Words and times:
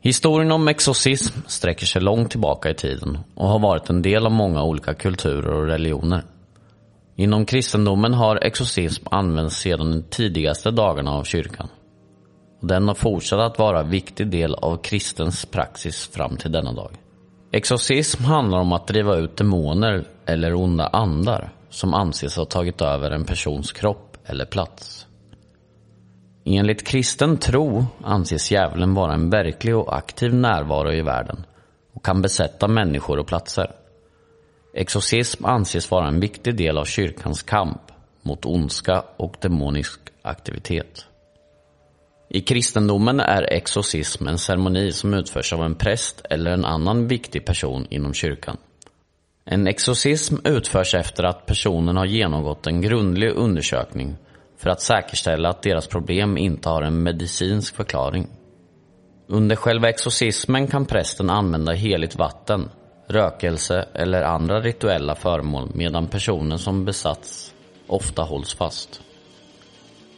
Historien 0.00 0.52
om 0.52 0.68
exorcism 0.68 1.40
sträcker 1.46 1.86
sig 1.86 2.02
långt 2.02 2.30
tillbaka 2.30 2.70
i 2.70 2.74
tiden 2.74 3.18
och 3.34 3.48
har 3.48 3.58
varit 3.58 3.90
en 3.90 4.02
del 4.02 4.26
av 4.26 4.32
många 4.32 4.62
olika 4.62 4.94
kulturer 4.94 5.52
och 5.54 5.66
religioner. 5.66 6.22
Inom 7.16 7.46
kristendomen 7.46 8.14
har 8.14 8.36
exorcism 8.36 9.06
använts 9.10 9.56
sedan 9.56 9.90
de 9.90 10.02
tidigaste 10.02 10.70
dagarna 10.70 11.10
av 11.10 11.24
kyrkan. 11.24 11.68
Och 12.60 12.66
den 12.66 12.88
har 12.88 12.94
fortsatt 12.94 13.40
att 13.40 13.58
vara 13.58 13.80
en 13.80 13.90
viktig 13.90 14.26
del 14.26 14.54
av 14.54 14.76
kristens 14.76 15.46
praxis 15.46 16.06
fram 16.06 16.36
till 16.36 16.52
denna 16.52 16.72
dag. 16.72 16.90
Exorcism 17.52 18.24
handlar 18.24 18.58
om 18.58 18.72
att 18.72 18.86
driva 18.86 19.16
ut 19.16 19.36
demoner 19.36 20.04
eller 20.26 20.54
onda 20.54 20.86
andar 20.86 21.52
som 21.70 21.94
anses 21.94 22.36
ha 22.36 22.44
tagit 22.44 22.80
över 22.82 23.10
en 23.10 23.24
persons 23.24 23.72
kropp 23.72 24.16
eller 24.24 24.44
plats. 24.44 25.07
Enligt 26.50 26.86
kristen 26.86 27.38
tro 27.38 27.86
anses 28.04 28.50
djävulen 28.50 28.94
vara 28.94 29.14
en 29.14 29.30
verklig 29.30 29.76
och 29.76 29.96
aktiv 29.96 30.34
närvaro 30.34 30.92
i 30.92 31.02
världen 31.02 31.46
och 31.92 32.04
kan 32.04 32.22
besätta 32.22 32.68
människor 32.68 33.18
och 33.18 33.26
platser. 33.26 33.72
Exorcism 34.74 35.44
anses 35.44 35.90
vara 35.90 36.08
en 36.08 36.20
viktig 36.20 36.56
del 36.56 36.78
av 36.78 36.84
kyrkans 36.84 37.42
kamp 37.42 37.80
mot 38.22 38.46
ondska 38.46 39.04
och 39.16 39.36
demonisk 39.40 40.00
aktivitet. 40.22 41.06
I 42.28 42.40
kristendomen 42.40 43.20
är 43.20 43.42
exorcism 43.42 44.28
en 44.28 44.38
ceremoni 44.38 44.92
som 44.92 45.14
utförs 45.14 45.52
av 45.52 45.62
en 45.62 45.74
präst 45.74 46.26
eller 46.30 46.50
en 46.50 46.64
annan 46.64 47.08
viktig 47.08 47.44
person 47.44 47.86
inom 47.90 48.14
kyrkan. 48.14 48.56
En 49.44 49.66
exorcism 49.66 50.36
utförs 50.44 50.94
efter 50.94 51.24
att 51.24 51.46
personen 51.46 51.96
har 51.96 52.06
genomgått 52.06 52.66
en 52.66 52.80
grundlig 52.80 53.30
undersökning 53.30 54.16
för 54.58 54.70
att 54.70 54.80
säkerställa 54.80 55.48
att 55.48 55.62
deras 55.62 55.86
problem 55.86 56.38
inte 56.38 56.68
har 56.68 56.82
en 56.82 57.02
medicinsk 57.02 57.76
förklaring. 57.76 58.26
Under 59.26 59.56
själva 59.56 59.88
exorcismen 59.88 60.66
kan 60.66 60.86
prästen 60.86 61.30
använda 61.30 61.72
heligt 61.72 62.16
vatten, 62.16 62.70
rökelse 63.08 63.88
eller 63.94 64.22
andra 64.22 64.60
rituella 64.60 65.14
föremål 65.14 65.70
medan 65.74 66.06
personen 66.06 66.58
som 66.58 66.84
besatts 66.84 67.54
ofta 67.86 68.22
hålls 68.22 68.54
fast. 68.54 69.00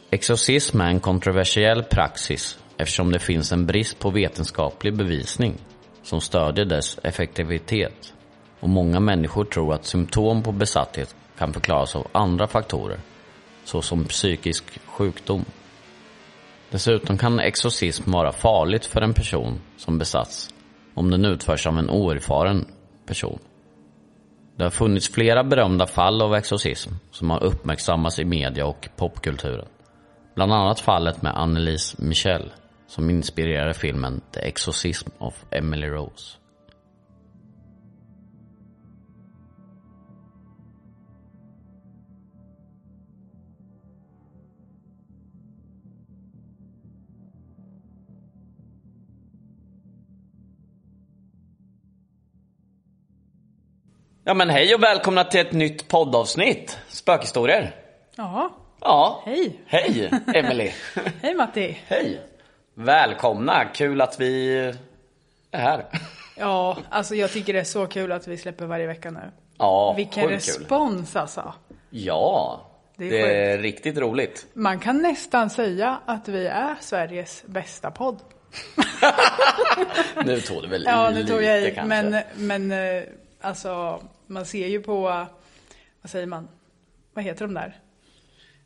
Exorcism 0.09 0.81
är 0.81 0.89
en 0.89 0.99
kontroversiell 0.99 1.83
praxis 1.83 2.59
eftersom 2.77 3.11
det 3.11 3.19
finns 3.19 3.51
en 3.51 3.65
brist 3.65 3.99
på 3.99 4.09
vetenskaplig 4.09 4.97
bevisning 4.97 5.57
som 6.03 6.21
stödjer 6.21 6.65
dess 6.65 6.99
effektivitet 7.03 8.13
och 8.59 8.69
många 8.69 8.99
människor 8.99 9.45
tror 9.45 9.73
att 9.73 9.85
symptom 9.85 10.43
på 10.43 10.51
besatthet 10.51 11.15
kan 11.37 11.53
förklaras 11.53 11.95
av 11.95 12.07
andra 12.11 12.47
faktorer 12.47 12.99
såsom 13.63 14.03
psykisk 14.03 14.79
sjukdom. 14.85 15.45
Dessutom 16.69 17.17
kan 17.17 17.39
exorcism 17.39 18.11
vara 18.11 18.31
farligt 18.31 18.85
för 18.85 19.01
en 19.01 19.13
person 19.13 19.59
som 19.77 19.97
besatts 19.97 20.53
om 20.93 21.11
den 21.11 21.25
utförs 21.25 21.67
av 21.67 21.77
en 21.77 21.89
oerfaren 21.89 22.65
person. 23.05 23.39
Det 24.55 24.63
har 24.63 24.71
funnits 24.71 25.09
flera 25.09 25.43
berömda 25.43 25.87
fall 25.87 26.21
av 26.21 26.35
exorcism 26.35 26.89
som 27.11 27.29
har 27.29 27.43
uppmärksammats 27.43 28.19
i 28.19 28.25
media 28.25 28.65
och 28.65 28.89
popkulturen. 28.95 29.67
Bland 30.35 30.53
annat 30.53 30.79
fallet 30.79 31.21
med 31.21 31.37
Annelise 31.37 31.95
Michel 31.99 32.51
som 32.87 33.09
inspirerade 33.09 33.73
filmen 33.73 34.21
The 34.31 34.39
Exorcism 34.39 35.09
of 35.17 35.45
Emily 35.51 35.87
Rose. 35.87 36.40
Ja 54.23 54.33
men 54.33 54.49
hej 54.49 54.75
och 54.75 54.83
välkomna 54.83 55.23
till 55.23 55.39
ett 55.39 55.51
nytt 55.51 55.87
poddavsnitt. 55.87 56.77
Spökhistorier. 56.87 57.75
Ja, 58.15 58.49
Ja. 58.81 59.21
Hej. 59.25 59.59
Hej 59.67 60.09
Emily. 60.35 60.71
hej 61.21 61.35
Matti. 61.35 61.77
hej. 61.87 62.21
Välkomna. 62.73 63.65
Kul 63.65 64.01
att 64.01 64.19
vi 64.19 64.57
är 64.57 65.57
här. 65.57 65.85
Ja, 66.37 66.77
alltså 66.89 67.15
jag 67.15 67.31
tycker 67.31 67.53
det 67.53 67.59
är 67.59 67.63
så 67.63 67.85
kul 67.87 68.11
att 68.11 68.27
vi 68.27 68.37
släpper 68.37 68.65
varje 68.65 68.87
vecka 68.87 69.11
nu. 69.11 69.19
Ja, 69.57 69.93
Vilken 69.93 70.23
sjukt 70.29 70.45
kul. 70.45 70.59
respons 70.59 71.15
alltså. 71.15 71.53
Ja, 71.89 72.61
Det 72.97 73.09
det 73.09 73.21
är 73.21 73.57
är, 73.57 73.61
riktigt 73.61 73.97
roligt. 73.97 74.45
Man 74.53 74.79
kan 74.79 74.97
nästan 75.01 75.49
säga 75.49 75.97
att 76.05 76.27
vi 76.27 76.47
är 76.47 76.75
Sveriges 76.81 77.43
bästa 77.45 77.91
podd. 77.91 78.19
Nu 80.25 80.41
tog 80.41 80.61
du 80.61 80.67
väl 80.67 80.83
Ja, 80.85 81.09
i 81.09 81.13
nu 81.13 81.19
lite 81.19 81.31
tog 81.31 81.43
jag 81.43 81.61
i. 81.61 81.71
kanske. 81.75 81.83
Men, 82.03 82.23
men 82.35 82.71
eh, 82.97 83.03
alltså, 83.41 84.03
man 84.27 84.45
ser 84.45 84.67
ju 84.67 84.81
på, 84.81 85.01
vad 86.01 86.11
säger 86.11 86.25
man, 86.27 86.47
vad 87.13 87.23
heter 87.23 87.47
de 87.47 87.53
där? 87.53 87.79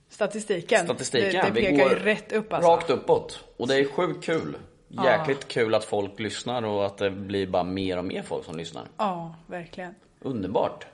Statistiken. 0.10 0.86
Statistiken, 0.86 1.32
Det, 1.32 1.62
det 1.62 1.62
pekar 1.62 1.90
ju 1.90 1.96
rätt 1.96 2.32
upp 2.32 2.54
alltså. 2.54 2.72
Rakt 2.72 2.90
uppåt. 2.90 3.44
Och 3.58 3.68
det 3.68 3.76
är 3.76 3.86
sjukt 3.86 4.26
kul. 4.26 4.58
Jäkligt 4.88 5.48
kul 5.48 5.76
att 5.76 5.84
folk 5.84 6.20
lyssnar 6.20 6.66
och 6.66 6.86
att 6.86 6.98
det 6.98 7.12
blir 7.12 7.48
bara 7.48 7.64
mer 7.64 7.98
och 7.98 8.06
mer 8.06 8.24
folk 8.24 8.46
som 8.46 8.58
lyssnar. 8.58 8.88
Ja, 8.98 9.36
verkligen. 9.48 9.96
Underbart. 10.22 10.86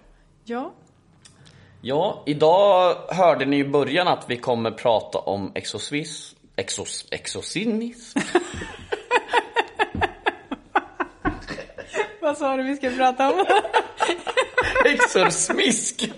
Ja, 0.43 0.71
Ja, 1.83 2.23
idag 2.25 2.95
hörde 3.09 3.45
ni 3.45 3.57
i 3.57 3.63
början 3.63 4.07
att 4.07 4.29
vi 4.29 4.37
kommer 4.37 4.71
prata 4.71 5.17
om 5.19 5.51
exosvis, 5.55 6.35
exos, 6.55 7.05
exosinism. 7.11 8.19
vad 12.31 12.37
sa 12.37 12.57
du 12.57 12.63
vi 12.63 12.75
ska 12.75 12.89
prata 12.89 13.33
om? 13.33 13.45
Exorsmisk. 14.85 16.11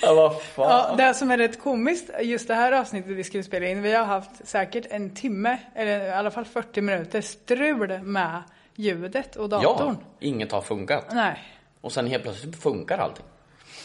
ja, 0.00 0.14
vad 0.14 0.42
fan. 0.42 0.70
Ja, 0.98 1.06
det 1.06 1.14
som 1.14 1.30
är 1.30 1.38
rätt 1.38 1.62
komiskt, 1.62 2.10
just 2.20 2.48
det 2.48 2.54
här 2.54 2.72
avsnittet 2.72 3.10
vi 3.10 3.24
skulle 3.24 3.42
spela 3.42 3.66
in, 3.66 3.82
vi 3.82 3.92
har 3.92 4.04
haft 4.04 4.30
säkert 4.48 4.86
en 4.90 5.14
timme, 5.14 5.58
eller 5.74 6.06
i 6.06 6.10
alla 6.10 6.30
fall 6.30 6.44
40 6.44 6.80
minuter 6.80 7.20
strul 7.20 8.02
med 8.02 8.42
ljudet 8.74 9.36
och 9.36 9.48
datorn. 9.48 9.96
Ja, 10.00 10.06
inget 10.20 10.52
har 10.52 10.62
funkat. 10.62 11.04
Nej. 11.12 11.38
Och 11.80 11.92
sen 11.92 12.06
helt 12.06 12.22
plötsligt 12.22 12.62
funkar 12.62 12.98
allting. 12.98 13.26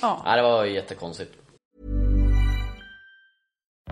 Ja. 0.01 0.21
Nej, 0.25 0.37
det 0.37 0.43
var 0.43 0.65
jättekonstigt. 0.65 1.33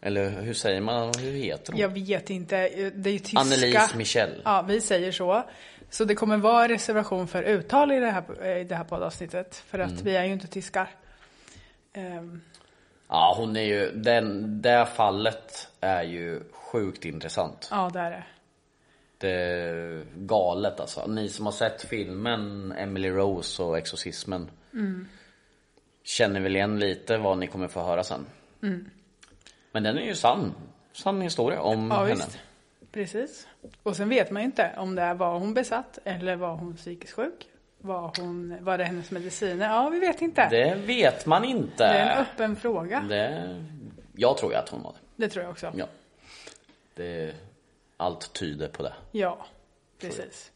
Eller 0.00 0.30
hur 0.30 0.54
säger 0.54 0.80
man? 0.80 1.12
Hur 1.18 1.32
heter 1.32 1.72
hon? 1.72 1.80
Jag 1.80 1.88
vet 1.88 2.30
inte, 2.30 2.56
det 2.94 3.10
är 3.10 3.12
ju 3.12 3.18
tyska. 3.18 3.40
Annelise 3.40 3.96
Michel. 3.96 4.42
Ja, 4.44 4.62
vi 4.68 4.80
säger 4.80 5.12
så. 5.12 5.44
Så 5.90 6.04
det 6.04 6.14
kommer 6.14 6.36
vara 6.36 6.68
reservation 6.68 7.28
för 7.28 7.42
uttal 7.42 7.92
i 7.92 8.00
det 8.00 8.10
här, 8.10 8.46
i 8.56 8.64
det 8.64 8.74
här 8.74 8.84
poddavsnittet. 8.84 9.56
För 9.56 9.78
att 9.78 10.00
vi 10.02 10.16
är 10.16 10.24
ju 10.24 10.32
inte 10.32 10.46
tyskar. 10.46 10.88
Ehm, 11.92 12.40
Ja, 13.08 13.34
hon 13.36 13.56
är 13.56 13.62
ju, 13.62 13.90
den, 13.92 14.62
det 14.62 14.86
fallet 14.96 15.68
är 15.80 16.02
ju 16.02 16.40
sjukt 16.52 17.04
intressant. 17.04 17.68
ja, 17.70 17.90
det 17.92 18.00
är 18.00 18.10
det. 18.10 18.24
Det 19.18 19.30
är 19.30 20.04
galet 20.16 20.80
alltså. 20.80 21.06
Ni 21.06 21.28
som 21.28 21.44
har 21.46 21.52
sett 21.52 21.82
filmen 21.82 22.72
Emily 22.78 23.10
Rose 23.10 23.62
och 23.62 23.78
Exorcismen 23.78 24.50
känner 26.04 26.40
väl 26.40 26.56
igen 26.56 26.78
lite 26.78 27.16
vad 27.18 27.38
ni 27.38 27.46
kommer 27.46 27.68
få 27.68 27.82
höra 27.82 28.04
sen. 28.04 28.26
Men 29.72 29.82
den 29.82 29.98
är 29.98 30.02
ju 30.02 30.14
sann. 30.14 30.54
Sann 30.92 31.20
historia 31.20 31.60
om 31.62 31.88
Ja, 31.90 31.96
henne. 31.96 32.14
visst. 32.14 32.38
Precis. 32.92 33.48
Och 33.82 33.96
sen 33.96 34.08
vet 34.08 34.30
man 34.30 34.42
ju 34.42 34.46
inte 34.46 34.70
om 34.76 34.94
det 34.94 35.14
var 35.14 35.38
hon 35.38 35.54
besatt 35.54 35.98
eller 36.04 36.36
var 36.36 36.54
hon 36.56 36.76
psykiskt 36.76 37.12
sjuk. 37.12 37.46
Var, 37.78 38.12
hon, 38.18 38.64
var 38.64 38.78
det 38.78 38.84
hennes 38.84 39.10
mediciner? 39.10 39.68
Ja, 39.68 39.88
vi 39.88 40.00
vet 40.00 40.22
inte. 40.22 40.48
Det, 40.50 40.64
Det 40.64 40.74
vet 40.74 41.26
man 41.26 41.44
inte. 41.44 41.84
är 41.84 42.10
en 42.16 42.18
öppen 42.18 42.56
fråga. 42.56 43.00
Det, 43.08 43.14
Det, 43.16 43.64
jag 44.16 44.36
tror 44.38 44.52
ju 44.52 44.58
att 44.58 44.68
hon 44.68 44.82
var 44.82 44.94
det. 45.16 45.28
tror 45.28 45.42
jag 45.44 45.50
också. 45.50 45.72
Ja. 45.76 45.86
Det, 46.94 47.34
allt 47.96 48.32
tyder 48.32 48.68
på 48.68 48.82
det. 48.82 48.92
Ja, 49.12 49.46
precis. 50.00 50.52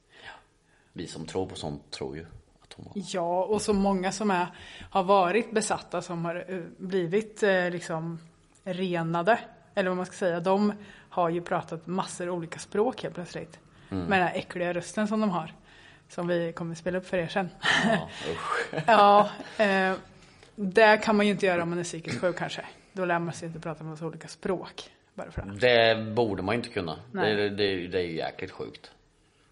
Vi 0.93 1.06
som 1.06 1.26
tror 1.26 1.46
på 1.46 1.55
sånt 1.56 1.90
tror 1.90 2.17
ju 2.17 2.26
att 2.62 2.72
hon 2.72 2.84
var 2.84 2.94
det. 2.94 3.00
Ja, 3.14 3.44
och 3.44 3.62
så 3.62 3.72
många 3.72 4.12
som 4.12 4.31
är, 4.31 4.46
har 4.90 5.02
varit 5.02 5.50
besatta 5.52 6.02
som 6.02 6.25
har 6.25 6.44
eh, 6.49 6.60
blivit 6.76 7.43
eh, 7.43 7.70
liksom 7.70 8.19
renade. 8.64 9.38
Eller 9.75 9.90
vad 9.90 9.96
man 9.96 10.06
ska 10.06 10.14
säga. 10.14 10.40
De 10.40 10.72
har 11.08 11.28
ju 11.28 11.40
pratat 11.40 11.87
massor 11.87 12.31
olika 12.31 12.58
språk 12.58 13.02
helt 13.02 13.14
plötsligt. 13.14 13.58
Mm. 13.90 14.05
Med 14.05 14.20
den 14.20 14.28
här 14.28 14.34
äckliga 14.34 14.75
rösten 14.75 15.08
som 15.08 15.20
de 15.20 15.31
har. 15.31 15.52
Som 16.08 16.28
vi 16.28 16.52
kommer 16.52 16.75
spela 16.75 16.99
upp 16.99 17.06
för 17.06 17.16
er 17.16 17.26
sen. 17.26 17.49
Ja, 17.84 18.08
ja, 18.87 19.31
eh, 19.64 19.94
det 20.55 20.96
kan 21.02 21.16
man 21.16 21.26
ju 21.26 21.32
inte 21.32 21.46
göra 21.46 21.62
om 21.62 21.70
man 21.70 21.78
är 21.78 21.84
psykiskt 21.84 22.20
sjuk 22.20 22.37
kanske. 22.38 22.62
Då 22.93 23.05
lär 23.05 23.19
man 23.19 23.34
sig 23.34 23.49
inte 23.49 23.61
prata 23.61 23.84
med 23.84 23.90
massa 23.90 24.06
olika 24.06 24.28
språk. 24.28 24.90
Bara 25.14 25.31
för 25.31 25.43
det. 25.43 25.94
Det 25.94 26.02
borde 26.12 26.43
man 26.43 26.55
ju 26.55 26.56
inte 26.56 26.69
kunna. 26.69 26.99
Nej. 27.12 27.34
Det, 27.34 27.50
det, 27.50 27.87
det 27.87 27.99
är 27.99 28.02
ju 28.02 28.17
jäkligt 28.17 28.50
sjukt. 28.50 28.90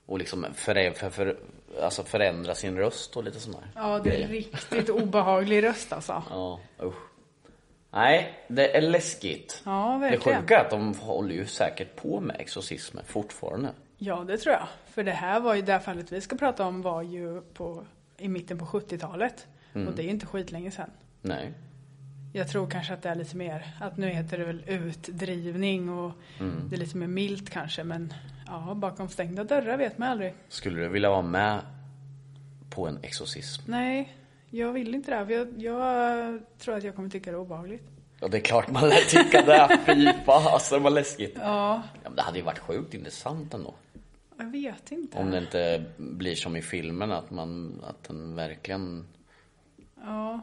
Och 0.06 0.18
liksom 0.18 0.46
för, 0.54 0.90
för, 0.90 1.10
för, 1.10 1.36
alltså 1.82 2.04
förändra 2.04 2.54
sin 2.54 2.76
röst 2.78 3.16
och 3.16 3.24
lite 3.24 3.40
sånt 3.40 3.56
där. 3.56 3.82
Ja, 3.82 3.98
det 3.98 4.10
är 4.10 4.14
grejer. 4.14 4.28
riktigt 4.28 4.90
obehaglig 4.90 5.64
röst 5.64 5.92
alltså. 5.92 6.22
Ja, 6.30 6.60
usch. 6.82 7.11
Nej, 7.92 8.34
det 8.48 8.76
är 8.76 8.80
läskigt. 8.82 9.62
Ja, 9.64 9.92
Det 10.02 10.10
verkligen. 10.10 10.40
sjuka 10.42 10.58
är 10.58 10.64
att 10.64 10.70
de 10.70 10.94
håller 10.94 11.34
ju 11.34 11.46
säkert 11.46 11.96
på 11.96 12.20
med 12.20 12.36
exorcismer 12.38 13.02
fortfarande. 13.06 13.68
Ja, 13.98 14.24
det 14.26 14.38
tror 14.38 14.52
jag. 14.54 14.66
För 14.86 15.04
det 15.04 15.12
här 15.12 15.40
var 15.40 15.54
ju, 15.54 15.62
det 15.62 15.72
här 15.72 15.78
fallet 15.80 16.12
vi 16.12 16.20
ska 16.20 16.36
prata 16.36 16.66
om 16.66 16.82
var 16.82 17.02
ju 17.02 17.40
på, 17.40 17.84
i 18.18 18.28
mitten 18.28 18.58
på 18.58 18.64
70-talet. 18.64 19.46
Mm. 19.74 19.88
Och 19.88 19.94
det 19.94 20.02
är 20.02 20.04
ju 20.04 20.10
inte 20.10 20.26
skitlänge 20.26 20.70
sedan. 20.70 20.90
Nej. 21.22 21.52
Jag 22.32 22.48
tror 22.48 22.70
kanske 22.70 22.94
att 22.94 23.02
det 23.02 23.08
är 23.08 23.14
lite 23.14 23.36
mer, 23.36 23.66
att 23.80 23.96
nu 23.96 24.08
heter 24.08 24.38
det 24.38 24.44
väl 24.44 24.62
utdrivning 24.66 25.88
och 25.90 26.12
Mm. 26.40 26.68
det 26.70 26.76
är 26.76 26.78
lite 26.78 26.96
mer 26.96 27.06
milt 27.06 27.50
kanske. 27.50 27.84
Men 27.84 28.14
ja, 28.46 28.74
bakom 28.74 29.08
stängda 29.08 29.44
dörrar 29.44 29.76
vet 29.76 29.98
man 29.98 30.08
aldrig. 30.08 30.34
Skulle 30.48 30.80
du 30.80 30.88
vilja 30.88 31.10
vara 31.10 31.22
med 31.22 31.60
på 32.70 32.86
en 32.86 32.98
exorcism? 33.02 33.62
Nej, 33.66 34.16
jag 34.54 34.72
vill 34.72 34.94
inte 34.94 35.10
det. 35.18 35.26
För 35.26 35.32
jag, 35.32 35.48
jag 35.56 36.40
tror 36.58 36.76
att 36.76 36.84
jag 36.84 36.94
kommer 36.96 37.08
tycka 37.08 37.30
det 37.30 37.36
är 37.36 37.40
obehagligt. 37.40 37.82
Ja, 38.20 38.28
det 38.28 38.36
är 38.36 38.40
klart 38.40 38.70
man 38.70 38.88
lär 38.88 38.96
tycka 38.96 39.42
det. 39.42 39.78
Fy 39.86 40.08
alltså, 40.26 40.74
det 40.74 40.80
var 40.80 40.90
läskigt. 40.90 41.32
Ja, 41.36 41.82
Ja, 41.94 42.00
men 42.08 42.16
det 42.16 42.22
hade 42.22 42.38
ju 42.38 42.44
varit 42.44 42.58
sjukt 42.58 42.94
intressant 42.94 43.54
ändå. 43.54 43.74
jag 44.38 44.44
vet 44.50 44.92
inte. 44.92 45.18
Om 45.18 45.30
det 45.30 45.38
inte 45.38 45.84
blir 45.96 46.34
som 46.34 46.56
i 46.56 46.62
filmen, 46.62 47.12
att 47.12 47.30
man, 47.30 47.80
att 47.88 48.04
den 48.08 48.34
verkligen 48.34 49.06
Ja, 50.04 50.40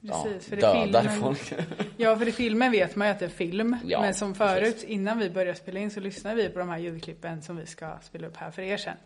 ja, 0.00 0.22
precis. 0.24 0.48
för 0.48 0.56
i 0.56 0.82
filmen, 0.84 1.20
folk. 1.20 1.52
Ja, 1.96 2.16
för 2.16 2.28
i 2.28 2.32
filmen 2.32 2.70
vet 2.72 2.96
man 2.96 3.06
ju 3.08 3.12
att 3.12 3.18
det 3.18 3.24
är 3.24 3.28
film. 3.28 3.76
Ja, 3.84 4.00
men 4.00 4.14
som 4.14 4.34
förut, 4.34 4.74
precis. 4.74 4.84
innan 4.84 5.18
vi 5.18 5.30
började 5.30 5.58
spela 5.58 5.80
in 5.80 5.90
så 5.90 6.00
lyssnade 6.00 6.36
vi 6.36 6.48
på 6.48 6.58
de 6.58 6.68
här 6.68 6.78
ljudklippen 6.78 7.42
som 7.42 7.56
vi 7.56 7.66
ska 7.66 7.98
spela 8.02 8.26
upp 8.26 8.36
här 8.36 8.50
för 8.50 8.62
er 8.62 8.76
sen. 8.76 8.96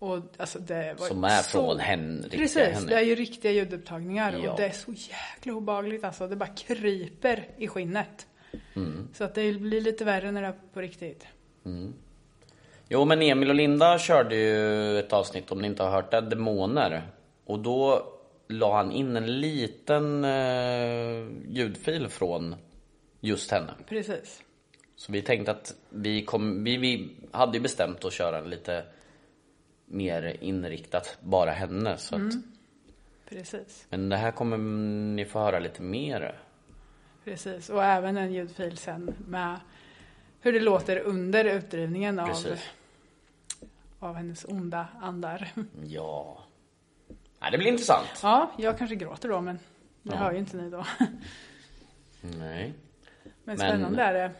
Och 0.00 0.18
alltså 0.36 0.58
det 0.58 0.94
var 0.98 1.06
Som 1.06 1.24
är 1.24 1.42
så... 1.42 1.50
från 1.50 1.78
hen, 1.78 2.20
riktiga 2.22 2.40
Precis, 2.40 2.58
henne. 2.58 2.86
det 2.86 2.94
är 2.94 3.00
ju 3.02 3.14
riktiga 3.14 3.52
ljudupptagningar 3.52 4.40
Ja. 4.44 4.50
och 4.50 4.56
det 4.60 4.66
är 4.66 4.70
så 4.70 4.92
jäkla 4.92 5.52
obehagligt 5.52 6.04
alltså. 6.04 6.28
Det 6.28 6.36
bara 6.36 6.48
kryper 6.48 7.48
i 7.56 7.68
skinnet. 7.68 8.26
Mm. 8.76 9.08
Så 9.14 9.24
att 9.24 9.34
det 9.34 9.52
blir 9.52 9.80
lite 9.80 10.04
värre 10.04 10.30
när 10.30 10.42
det 10.42 10.48
är 10.48 10.54
på 10.72 10.80
riktigt. 10.80 11.26
Jo 12.88 13.04
men 13.04 13.22
Emil 13.22 13.48
och 13.48 13.54
Linda 13.54 13.98
körde 13.98 14.36
ju 14.36 14.98
ett 14.98 15.12
avsnitt, 15.12 15.52
om 15.52 15.58
ni 15.60 15.66
inte 15.66 15.82
har 15.82 15.90
hört 15.90 16.10
det, 16.10 16.20
Demoner. 16.20 17.02
Och 17.44 17.58
då 17.58 18.06
la 18.48 18.76
han 18.76 18.92
in 18.92 19.16
en 19.16 19.40
liten 19.40 20.24
eh, 20.24 21.28
ljudfil 21.48 22.08
från 22.08 22.54
just 23.20 23.50
henne. 23.50 23.72
Precis. 23.88 24.42
Så 24.96 25.12
vi 25.12 25.22
tänkte 25.22 25.50
att 25.50 25.74
vi 25.90 26.24
kom, 26.24 26.64
vi, 26.64 26.76
vi 26.76 27.16
hade 27.32 27.56
ju 27.56 27.62
bestämt 27.62 28.04
att 28.04 28.12
köra 28.12 28.40
lite 28.40 28.84
mer 29.90 30.36
inriktat 30.40 31.18
bara 31.20 31.50
henne. 31.50 31.96
Så 31.98 32.16
att, 32.16 32.32
Precis. 33.28 33.86
Men 33.90 34.08
det 34.08 34.16
här 34.16 34.30
kommer 34.30 34.58
ni 35.14 35.24
få 35.24 35.38
höra 35.38 35.58
lite 35.58 35.82
mer. 35.82 36.38
Precis. 37.24 37.68
Och 37.70 37.84
även 37.84 38.16
en 38.16 38.32
ljudfil 38.32 38.76
sen 38.78 39.14
med 39.26 39.60
hur 40.40 40.52
det 40.52 40.60
låter 40.60 40.98
under 40.98 41.44
utdrivningen 41.44 42.18
av, 42.18 42.26
Precis. 42.26 42.68
av 43.98 44.14
hennes 44.14 44.44
onda 44.44 44.86
andar. 45.00 45.48
Ja. 45.84 46.44
Nej, 47.40 47.50
det 47.50 47.58
blir 47.58 47.68
intressant. 47.68 48.08
Ja, 48.22 48.50
jag 48.58 48.78
kanske 48.78 48.96
gråter 48.96 49.28
då, 49.28 49.40
men 49.40 49.58
det 50.02 50.12
Ja. 50.14 50.16
hör 50.16 50.32
ju 50.32 50.38
inte 50.38 50.56
ni 50.56 50.70
då. 50.70 50.84
Nej. 52.20 52.74
Men 53.44 53.58
spännande 53.58 54.02
är 54.02 54.14
det. 54.14 54.30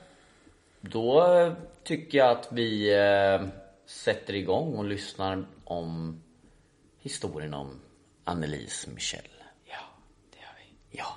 Då 0.81 1.53
tycker 1.83 2.19
jag 2.19 2.31
att 2.31 2.49
vi 2.53 2.95
eh, 2.95 3.41
sätter 3.91 4.35
igång 4.35 4.77
och 4.77 4.85
lyssnar 4.85 5.47
om 5.65 6.23
historien 6.99 7.55
om 7.55 7.81
Annelise 8.25 8.91
Michel. 8.91 9.29
Ja, 9.65 9.81
det 10.31 10.39
gör 10.39 10.55
vi. 10.59 10.97
Ja, 10.99 11.17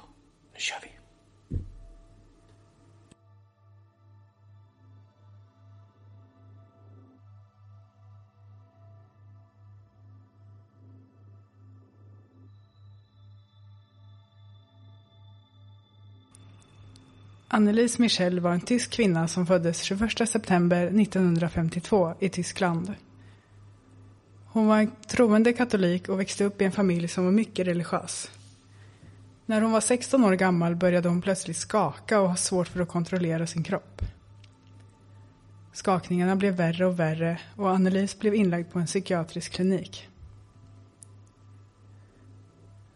nu 0.53 0.59
kör 0.59 0.79
vi. 0.81 0.92
Annelise 17.55 18.01
Michel 18.01 18.39
var 18.39 18.51
en 18.51 18.62
tysk 18.62 18.91
kvinna 18.91 19.27
som 19.27 19.45
föddes 19.45 19.81
21 19.81 20.29
september 20.29 20.86
1952 20.86 22.13
i 22.19 22.29
Tyskland. 22.29 22.93
Hon 24.45 24.67
var 24.67 24.77
en 24.77 24.91
troende 25.07 25.53
katolik 25.53 26.10
och 26.10 26.19
växte 26.19 26.43
upp 26.43 26.62
i 26.62 26.65
en 26.65 26.72
familj 26.72 27.07
som 27.07 27.25
var 27.25 27.31
mycket 27.31 27.67
religiös. 27.67 28.31
När 29.45 29.62
hon 29.62 29.72
var 29.72 29.81
16 29.81 30.24
år 30.24 30.33
gammal 30.33 30.75
började 30.75 31.10
hon 31.10 31.22
plötsligt 31.22 31.57
skaka 31.57 32.19
och 32.19 32.29
ha 32.29 32.36
svårt 32.36 32.67
för 32.67 32.79
att 32.79 32.89
kontrollera 32.89 33.48
sin 33.48 33.63
kropp. 33.63 34.01
Skakningarna 35.74 36.36
blev 36.36 36.53
värre 36.53 36.86
och 36.86 37.00
värre 37.00 37.39
och 37.55 37.72
Annelise 37.72 38.17
blev 38.19 38.36
inlagd 38.36 38.72
på 38.72 38.79
en 38.79 38.86
psykiatrisk 38.86 39.51
klinik. 39.51 40.10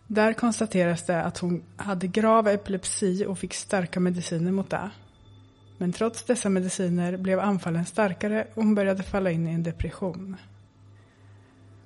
Där 0.08 0.34
konstateras 0.34 1.06
det 1.06 1.24
att 1.24 1.38
hon 1.38 1.64
hade 1.76 2.08
grav 2.08 2.48
epilepsi 2.48 3.26
och 3.26 3.40
fick 3.40 3.54
starka 3.54 4.00
mediciner 4.00 4.52
mot 4.52 4.70
det. 4.70 4.90
Men 5.78 5.94
trots 5.94 6.24
dessa 6.24 6.50
mediciner 6.50 7.18
blev 7.18 7.40
anfallen 7.40 7.86
starkare 7.86 8.48
och 8.54 8.64
hon 8.64 8.76
började 8.76 9.04
falla 9.04 9.32
in 9.32 9.48
i 9.48 9.52
en 9.52 9.64
depression. 9.64 10.36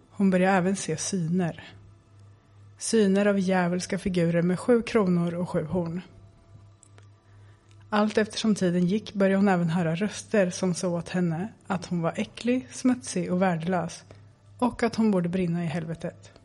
Hon 0.09 0.29
började 0.29 0.57
även 0.57 0.75
se 0.75 0.97
syner. 0.97 1.63
Syner 2.77 3.25
av 3.25 3.39
djävulska 3.39 3.99
figurer 3.99 4.41
med 4.41 4.59
sju 4.59 4.81
kronor 4.81 5.33
och 5.33 5.49
sju 5.49 5.63
horn. 5.63 6.01
Allt 7.89 8.17
eftersom 8.17 8.55
tiden 8.55 8.85
gick 8.85 9.13
började 9.13 9.35
hon 9.35 9.47
även 9.47 9.69
höra 9.69 9.95
röster 9.95 10.49
som 10.49 10.73
sa 10.73 10.87
åt 10.87 11.09
henne 11.09 11.47
att 11.67 11.85
hon 11.85 12.01
var 12.01 12.13
äcklig, 12.15 12.67
smutsig 12.71 13.31
och 13.31 13.41
värdelös 13.41 14.03
och 14.57 14.83
att 14.83 14.95
hon 14.95 15.11
borde 15.11 15.29
brinna 15.29 15.63
i 15.63 15.67
helvetet. 15.67 16.40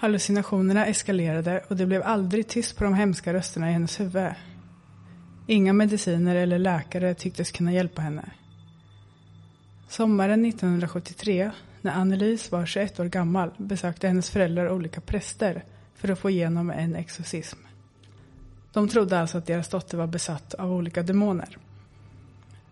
Hallucinationerna 0.00 0.86
eskalerade 0.86 1.64
och 1.68 1.76
det 1.76 1.86
blev 1.86 2.02
aldrig 2.02 2.48
tyst 2.48 2.76
på 2.76 2.84
de 2.84 2.94
hemska 2.94 3.32
rösterna 3.32 3.70
i 3.70 3.72
hennes 3.72 4.00
huvud. 4.00 4.32
Inga 5.46 5.72
mediciner 5.72 6.36
eller 6.36 6.58
läkare 6.58 7.14
tycktes 7.14 7.50
kunna 7.50 7.72
hjälpa 7.72 8.02
henne. 8.02 8.30
Sommaren 9.88 10.44
1973, 10.44 11.50
när 11.80 11.92
Annelise 11.92 12.52
var 12.52 12.66
21 12.66 13.00
år 13.00 13.04
gammal, 13.04 13.50
besökte 13.56 14.08
hennes 14.08 14.30
föräldrar 14.30 14.70
olika 14.70 15.00
präster 15.00 15.64
för 15.94 16.08
att 16.08 16.18
få 16.18 16.30
igenom 16.30 16.70
en 16.70 16.96
exorcism. 16.96 17.58
De 18.72 18.88
trodde 18.88 19.20
alltså 19.20 19.38
att 19.38 19.46
deras 19.46 19.68
dotter 19.68 19.98
var 19.98 20.06
besatt 20.06 20.54
av 20.54 20.72
olika 20.72 21.02
demoner. 21.02 21.58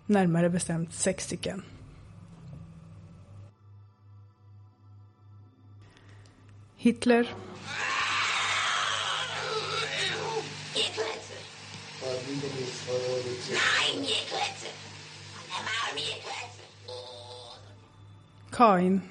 Närmare 0.06 0.50
bestämt 0.50 0.92
sex 0.92 1.24
stycken. 1.24 1.62
Hitler. 6.76 7.26
Kain. 18.50 19.02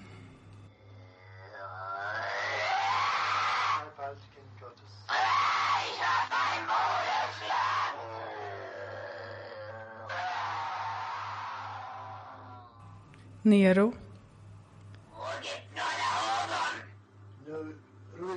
Nero. 13.43 13.93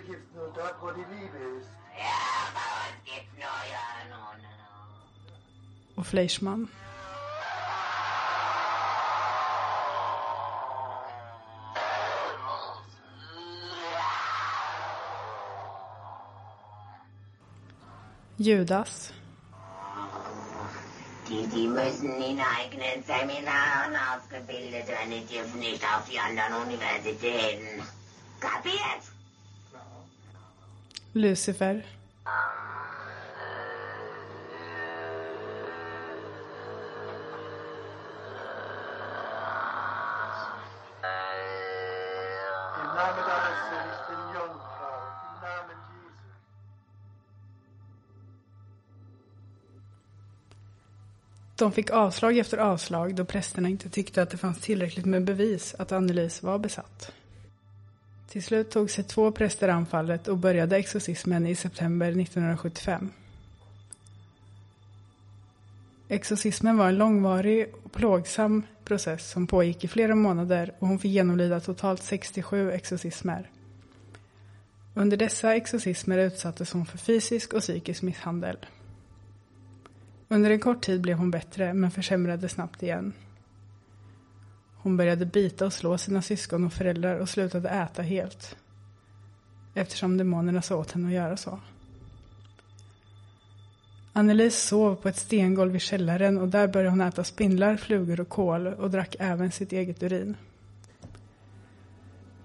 Ruhrgift 0.08 0.34
nur 0.34 0.50
dort, 0.54 0.74
wo 0.80 0.90
die 0.90 1.04
Liebe 1.14 1.38
ist. 1.60 1.68
och 5.96 6.06
Fleischmann. 6.06 6.68
Judas, 18.36 19.12
Die, 21.28 21.46
die 21.48 21.66
müssen 21.66 22.22
in 22.22 22.40
eigenen 22.40 23.02
Seminaren 23.04 23.94
ausgebildet 23.96 24.86
werden. 24.88 25.10
Die 25.10 25.26
dürfen 25.26 25.58
nicht 25.60 25.82
auf 25.84 26.08
die 26.08 26.18
anderen 26.18 26.54
Universitäten. 26.62 27.82
Kapiert? 28.40 29.07
Lucifer. 31.18 31.84
De 51.58 51.72
fick 51.72 51.90
avslag 51.90 52.38
efter 52.38 52.58
avslag 52.58 53.14
då 53.14 53.24
prästerna 53.24 53.68
inte 53.68 53.88
tyckte 53.88 54.22
att 54.22 54.30
det 54.30 54.36
fanns 54.36 54.60
tillräckligt 54.60 55.06
med 55.06 55.24
bevis 55.24 55.74
att 55.78 55.92
Annelise 55.92 56.46
var 56.46 56.58
besatt. 56.58 57.12
Till 58.28 58.42
slut 58.42 58.70
tog 58.70 58.90
sig 58.90 59.04
två 59.04 59.32
präster 59.32 59.68
anfallet 59.68 60.28
och 60.28 60.38
började 60.38 60.76
exorcismen 60.76 61.46
i 61.46 61.54
september 61.54 62.06
1975. 62.06 63.10
Exorcismen 66.08 66.76
var 66.76 66.88
en 66.88 66.98
långvarig 66.98 67.72
och 67.84 67.92
plågsam 67.92 68.62
process 68.84 69.30
som 69.30 69.46
pågick 69.46 69.84
i 69.84 69.88
flera 69.88 70.14
månader 70.14 70.74
och 70.78 70.88
hon 70.88 70.98
fick 70.98 71.12
genomlida 71.12 71.60
totalt 71.60 72.02
67 72.02 72.72
exorcismer. 72.72 73.50
Under 74.94 75.16
dessa 75.16 75.54
exorcismer 75.54 76.18
utsattes 76.18 76.72
hon 76.72 76.86
för 76.86 76.98
fysisk 76.98 77.52
och 77.52 77.60
psykisk 77.60 78.02
misshandel. 78.02 78.56
Under 80.28 80.50
en 80.50 80.60
kort 80.60 80.84
tid 80.84 81.00
blev 81.00 81.16
hon 81.16 81.30
bättre 81.30 81.74
men 81.74 81.90
försämrades 81.90 82.52
snabbt 82.52 82.82
igen. 82.82 83.12
Hon 84.88 84.96
började 84.96 85.26
bita 85.26 85.66
och 85.66 85.72
slå 85.72 85.98
sina 85.98 86.22
syskon 86.22 86.64
och 86.64 86.72
föräldrar 86.72 87.18
och 87.18 87.28
slutade 87.28 87.68
äta 87.68 88.02
helt. 88.02 88.56
Eftersom 89.74 90.16
demonerna 90.16 90.62
sa 90.62 90.76
åt 90.76 90.92
henne 90.92 91.06
att 91.08 91.14
göra 91.14 91.36
så. 91.36 91.60
Annelies 94.12 94.62
sov 94.62 94.94
på 94.94 95.08
ett 95.08 95.16
stengolv 95.16 95.76
i 95.76 95.78
källaren 95.78 96.38
och 96.38 96.48
där 96.48 96.68
började 96.68 96.90
hon 96.90 97.00
äta 97.00 97.24
spindlar, 97.24 97.76
flugor 97.76 98.20
och 98.20 98.28
kål 98.28 98.66
och 98.66 98.90
drack 98.90 99.16
även 99.18 99.52
sitt 99.52 99.72
eget 99.72 100.02
urin. 100.02 100.36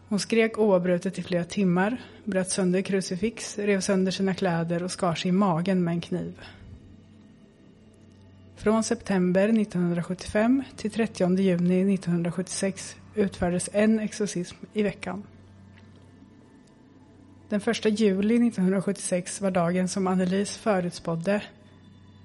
Hon 0.07 0.19
skrek 0.19 0.57
oavbrutet 0.57 1.19
i 1.19 1.23
flera 1.23 1.43
timmar, 1.43 1.97
bröt 2.23 2.49
sönder 2.49 2.81
krucifix, 2.81 3.57
rev 3.57 3.81
sönder 3.81 4.11
sina 4.11 4.33
kläder 4.33 4.83
och 4.83 4.91
skar 4.91 5.15
sig 5.15 5.29
i 5.29 5.31
magen 5.31 5.83
med 5.83 5.91
en 5.91 6.01
kniv. 6.01 6.41
Från 8.63 8.83
september 8.83 9.49
1975 9.49 10.63
till 10.75 10.91
30 10.91 11.37
juni 11.37 11.93
1976 11.93 12.95
utfördes 13.15 13.69
en 13.73 13.99
exorcism 13.99 14.55
i 14.73 14.83
veckan. 14.83 15.23
Den 17.49 17.61
1 17.65 17.99
juli 17.99 18.35
1976 18.47 19.41
var 19.41 19.51
dagen 19.51 19.87
som 19.87 20.07
Annelise 20.07 20.59
förutspådde 20.59 21.43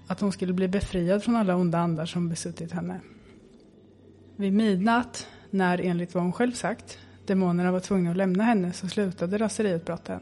att 0.06 0.20
hon 0.20 0.32
skulle 0.32 0.52
bli 0.52 0.68
befriad 0.68 1.24
från 1.24 1.36
alla 1.36 1.56
onda 1.56 1.78
andar 1.78 2.06
som 2.06 2.28
besuttit 2.28 2.72
henne. 2.72 3.00
Vid 4.36 4.52
midnatt, 4.52 5.26
när 5.50 5.80
enligt 5.80 6.14
vad 6.14 6.22
hon 6.22 6.32
själv 6.32 6.52
sagt, 6.52 6.98
demonerna 7.26 7.72
var 7.72 7.80
tvungna 7.80 8.10
att 8.10 8.16
lämna 8.16 8.44
henne 8.44 8.72
så 8.72 8.88
slutade 8.88 9.38
raseriutbrotten. 9.38 10.20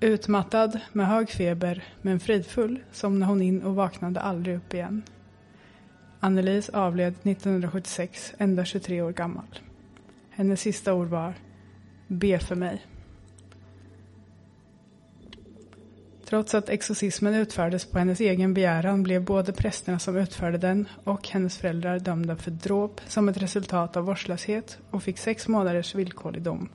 Utmattad, 0.00 0.80
med 0.92 1.06
hög 1.06 1.30
feber, 1.30 1.84
men 2.02 2.20
fridfull 2.20 2.78
somnade 2.92 3.32
hon 3.32 3.42
in 3.42 3.62
och 3.62 3.74
vaknade 3.74 4.20
aldrig 4.20 4.56
upp 4.56 4.74
igen. 4.74 5.02
Annelise 6.20 6.72
avled 6.72 7.14
1976, 7.22 8.34
endast 8.38 8.70
23 8.70 9.02
år 9.02 9.12
gammal. 9.12 9.60
Hennes 10.30 10.60
sista 10.60 10.94
ord 10.94 11.08
var 11.08 11.34
Be 12.06 12.38
för 12.38 12.54
mig. 12.54 12.86
Trots 16.24 16.54
att 16.54 16.68
exorcismen 16.68 17.34
utfördes 17.34 17.86
på 17.86 17.98
hennes 17.98 18.20
egen 18.20 18.54
begäran 18.54 19.02
blev 19.02 19.24
både 19.24 19.52
prästerna 19.52 19.98
som 19.98 20.16
utförde 20.16 20.58
den 20.58 20.88
och 21.04 21.28
hennes 21.28 21.58
föräldrar 21.58 21.98
dömda 21.98 22.36
för 22.36 22.50
dråp 22.50 23.00
som 23.06 23.28
ett 23.28 23.36
resultat 23.42 23.96
av 23.96 24.04
vårdslöshet 24.04 24.78
och 24.90 25.02
fick 25.02 25.18
sex 25.18 25.48
månaders 25.48 25.94
villkorlig 25.94 26.42
dom. 26.42 26.68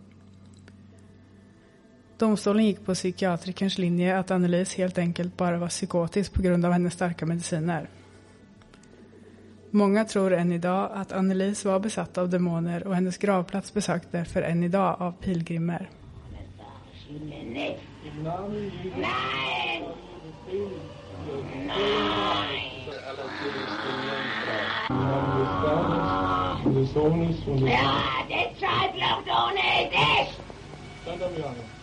Domstolen 2.22 2.66
gick 2.66 2.86
på 2.86 2.94
psykiatrikerns 2.94 3.78
linje 3.78 4.18
att 4.18 4.32
Annelise 4.32 4.78
helt 4.78 4.98
enkelt 4.98 5.38
bara 5.38 5.58
var 5.58 5.68
psykotisk 5.68 6.34
på 6.34 6.42
grund 6.42 6.66
av 6.66 6.72
hennes 6.72 6.94
starka 6.94 7.26
mediciner. 7.26 7.90
Många 9.70 10.06
tror 10.06 10.34
än 10.34 10.52
idag 10.52 10.92
att 10.94 11.12
Annelise 11.12 11.68
var 11.68 11.80
besatt 11.80 12.18
av 12.18 12.30
demoner 12.30 12.88
och 12.88 12.96
hennes 12.96 13.18
gravplats 13.18 13.74
besöks 13.74 14.08
därför 14.12 14.42
än 14.42 14.64
idag 14.64 14.96
av 15.00 15.12
pilgrimer. 15.12 15.90
Nej! 17.54 17.80
des 26.74 26.94
Sohnes 26.94 27.48
und 27.48 27.62
des 27.62 27.70
Ja, 27.70 28.26
deshalb 28.30 28.94
Flucht 28.94 29.28
ohne 29.28 29.90
dich! 29.90 31.81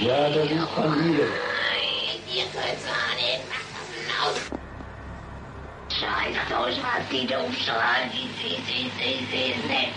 Ja, 0.00 0.28
das 0.28 0.50
ist 0.50 0.68
Familie. 0.74 1.26
Scheiß 5.88 6.36
durch, 6.48 6.78
was 6.82 7.08
die 7.10 7.26
doof 7.26 7.54
schreien, 7.58 8.10
sie, 8.12 8.28
sie, 8.36 8.56
sie, 8.66 8.90
sie, 8.98 9.18
sie, 9.30 9.54
sie. 9.66 9.88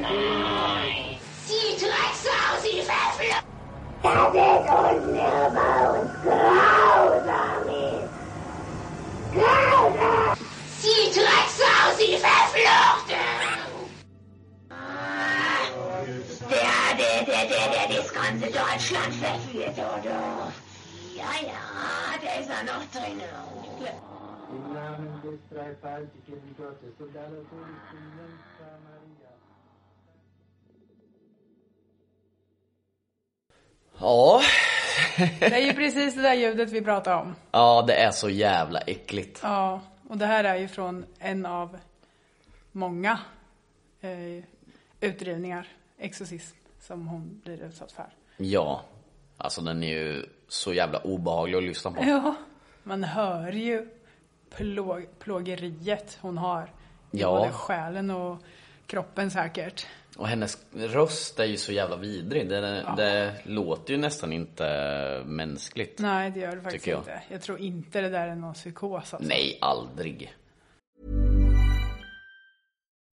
Nein! 0.00 1.18
Sie 1.46 1.68
Drecksau, 1.80 2.50
sie 2.62 2.82
verflucht! 2.82 3.46
Das 4.02 4.34
ist 4.34 5.06
unnehmbar 5.08 5.94
und 5.94 6.08
grausam 6.22 7.64
ist. 7.68 8.12
Grausam! 9.32 10.36
Sie 10.80 11.13
ganze 18.34 18.46
Deutschland 18.46 19.14
verführt, 19.14 19.78
oder? 19.78 20.52
Ja, 21.16 21.32
ja, 21.42 22.18
der 22.22 22.40
ist 22.40 22.48
ja 22.48 22.62
noch 22.64 22.84
drin. 22.90 23.20
Im 24.50 24.72
Namen 24.74 25.20
des 25.22 25.40
dreifaltigen 25.50 26.54
Gottes 26.56 26.94
und 26.98 27.16
aller 27.16 27.42
Todesten 27.50 28.02
Jungfrau 28.18 28.74
Maria. 28.84 29.30
Ja, 34.00 34.42
Det 35.40 35.54
är 35.54 35.66
ju 35.66 35.72
precis 35.74 36.14
det 36.14 36.22
där 36.22 36.34
ljudet 36.34 36.70
vi 36.70 36.82
pratar 36.82 37.20
om. 37.20 37.34
ja 37.50 37.84
det 37.86 37.94
är 37.94 38.10
så 38.10 38.30
jävla 38.30 38.80
äckligt. 38.80 39.40
Ja, 39.42 39.80
och 40.08 40.18
det 40.18 40.26
här 40.26 40.44
är 40.44 40.56
ju 40.56 40.68
från 40.68 41.04
en 41.18 41.46
av 41.46 41.78
många 42.72 43.18
eh, 44.00 44.44
utdrivningar, 45.00 45.68
exorcism, 45.98 46.56
som 46.80 47.06
hon 47.08 47.40
blir 47.44 47.62
utsatt 47.62 47.92
för. 47.92 48.06
Ja, 48.36 48.82
alltså 49.36 49.60
den 49.60 49.82
är 49.82 49.88
ju 49.88 50.26
så 50.48 50.72
jävla 50.72 50.98
obehaglig 50.98 51.58
att 51.58 51.64
lyssna 51.64 51.90
på. 51.90 52.04
Ja, 52.04 52.34
man 52.82 53.04
hör 53.04 53.52
ju 53.52 53.88
plå, 54.50 55.00
plågeriet 55.18 56.18
hon 56.20 56.38
har. 56.38 56.72
Ja. 57.10 57.38
Både 57.38 57.52
själen 57.52 58.10
och 58.10 58.38
kroppen 58.86 59.30
säkert. 59.30 59.86
Och 60.16 60.28
hennes 60.28 60.58
röst 60.72 61.40
är 61.40 61.44
ju 61.44 61.56
så 61.56 61.72
jävla 61.72 61.96
vidrig. 61.96 62.48
Det, 62.48 62.94
det 62.96 63.34
låter 63.44 63.92
ju 63.92 63.98
nästan 63.98 64.32
inte 64.32 65.22
mänskligt. 65.26 65.98
Nej, 65.98 66.30
det 66.30 66.40
gör 66.40 66.56
det 66.56 66.62
faktiskt 66.62 66.86
jag. 66.86 66.98
inte. 66.98 67.22
Jag 67.28 67.42
tror 67.42 67.60
inte 67.60 68.00
det 68.00 68.08
där 68.08 68.28
är 68.28 68.34
någon 68.34 68.54
psykos 68.54 69.14
alltså. 69.14 69.28
Nej, 69.28 69.58
aldrig. 69.60 70.34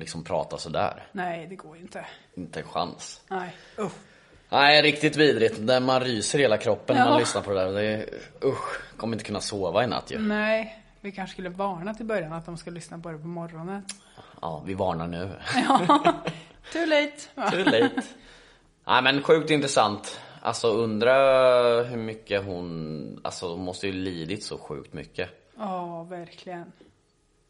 liksom 0.00 0.24
prata 0.24 0.58
sådär. 0.58 1.06
Nej, 1.12 1.46
det 1.46 1.56
går 1.56 1.76
ju 1.76 1.82
inte. 1.82 2.06
Inte 2.34 2.60
en 2.60 2.66
chans. 2.66 3.20
Nej, 3.28 3.56
usch. 3.78 3.92
Nej, 4.48 4.82
riktigt 4.82 5.16
vidrigt. 5.16 5.66
Där 5.66 5.80
man 5.80 6.00
ryser 6.00 6.38
hela 6.38 6.58
kroppen 6.58 6.96
när 6.96 7.04
man 7.04 7.12
Ja. 7.12 7.18
lyssnar 7.18 7.42
på 7.42 7.50
det 7.52 7.60
där. 7.64 7.72
Det 7.72 7.82
är, 7.82 8.08
usch, 8.44 8.96
kommer 8.96 9.14
inte 9.14 9.24
kunna 9.24 9.40
sova 9.40 9.84
i 9.84 9.86
natt 9.86 10.10
ju. 10.10 10.18
Nej, 10.18 10.84
vi 11.00 11.12
kanske 11.12 11.32
skulle 11.34 11.48
varna 11.48 11.94
till 11.94 12.06
början 12.06 12.32
att 12.32 12.46
de 12.46 12.56
ska 12.56 12.70
lyssna 12.70 12.98
på 12.98 13.10
det 13.10 13.18
på 13.18 13.26
morgonen. 13.26 13.84
Ja, 14.42 14.62
vi 14.66 14.74
varnar 14.74 15.06
nu. 15.06 15.30
Too 16.72 16.86
late. 16.86 17.12
Ja. 17.34 17.50
Too 17.50 17.64
late. 17.64 17.90
Nej 18.86 19.02
men 19.02 19.22
sjukt 19.22 19.50
intressant. 19.50 20.20
Alltså 20.42 20.68
undra 20.68 21.12
hur 21.82 21.96
mycket 21.96 22.44
hon, 22.44 23.20
alltså 23.24 23.48
hon 23.50 23.64
måste 23.64 23.86
ju 23.86 23.92
lidit 23.92 24.44
så 24.44 24.58
sjukt 24.58 24.92
mycket. 24.92 25.30
Ja, 25.58 26.02
verkligen. 26.02 26.72